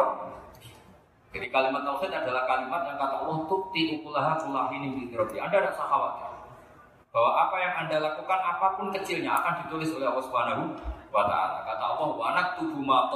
Jadi 1.28 1.46
kalimat 1.52 1.84
tauhid 1.84 2.08
adalah 2.08 2.48
kalimat 2.48 2.88
yang 2.88 2.96
kata 2.96 3.20
Allah 3.20 3.44
tukti 3.52 4.00
ukulaha 4.00 4.40
kulahidin 4.40 4.96
biidni 4.96 5.12
rabbi. 5.12 5.36
Anda 5.36 5.60
tidak 5.60 5.76
usah 5.76 5.92
khawatir 5.92 6.28
bahwa 7.12 7.30
apa 7.36 7.56
yang 7.60 7.72
anda 7.84 7.96
lakukan 8.00 8.40
apa 8.40 8.66
pun 8.80 8.88
kecilnya 8.96 9.28
akan 9.44 9.64
ditulis 9.64 9.92
oleh 9.92 10.08
Allah 10.08 10.24
Subhanahu 10.24 10.72
wa 11.12 11.28
taala. 11.28 11.68
Kata 11.68 11.84
Allah 11.84 12.08
wa 12.16 12.28
naktubu 12.32 12.80
ma 12.80 13.12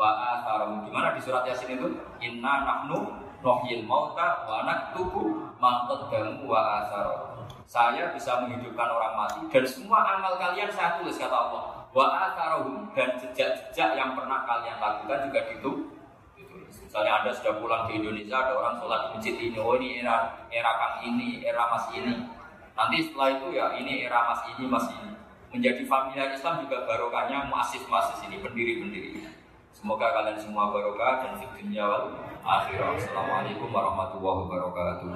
wa 0.00 0.40
atharum. 0.40 0.88
Di 0.88 0.90
mana 0.90 1.12
di 1.12 1.20
surat 1.20 1.44
Yasin 1.44 1.76
itu? 1.76 1.92
Inna 2.24 2.64
nahnu 2.64 3.12
nuhyil 3.44 3.84
mauta 3.84 4.48
wa 4.48 4.64
naktubu 4.64 5.52
ma 5.60 5.84
qaddamu 5.84 6.48
wa 6.48 6.80
atharum. 6.80 7.44
Saya 7.68 8.10
bisa 8.16 8.40
menghidupkan 8.42 8.88
orang 8.88 9.14
mati 9.14 9.40
dan 9.52 9.64
semua 9.68 10.02
amal 10.16 10.40
kalian 10.40 10.72
saya 10.72 10.96
tulis 10.96 11.20
kata 11.20 11.36
Allah. 11.36 11.84
Wa 11.90 12.06
atharohum 12.32 12.94
dan 12.94 13.18
jejak-jejak 13.18 13.98
yang 13.98 14.14
pernah 14.14 14.46
kalian 14.46 14.78
lakukan 14.78 15.26
juga 15.28 15.40
ditulis. 15.50 15.90
Misalnya 16.86 17.22
anda 17.22 17.30
sudah 17.34 17.58
pulang 17.58 17.86
ke 17.90 17.98
Indonesia 17.98 18.34
ada 18.34 18.54
orang 18.54 18.74
sholat 18.78 19.00
di 19.02 19.08
masjid 19.18 19.34
ini 19.38 19.58
oh 19.58 19.74
ini 19.78 20.02
era 20.02 20.34
era 20.50 20.70
kang 20.78 20.96
ini 21.06 21.42
era 21.42 21.66
mas 21.70 21.86
ini. 21.94 22.14
Nanti 22.74 22.96
setelah 23.06 23.28
itu 23.38 23.46
ya 23.54 23.66
ini 23.74 24.06
era 24.06 24.18
mas 24.26 24.42
ini 24.54 24.64
mas 24.70 24.86
ini. 24.90 25.10
Menjadi 25.50 25.82
familiar 25.82 26.30
Islam 26.30 26.62
juga 26.62 26.86
barokahnya 26.86 27.50
muasis-muasis 27.50 28.22
ini 28.30 28.38
pendiri-pendiri 28.38 29.29
semoga 29.80 30.12
kalian 30.12 30.36
semua 30.36 30.68
barokah 30.68 31.24
dan 31.24 31.40
fitnya 31.40 31.88
wal 31.88 32.12
akhirah. 32.44 33.00
Assalamualaikum 33.00 33.72
warahmatullahi 33.72 34.38
wabarakatuh 34.44 35.08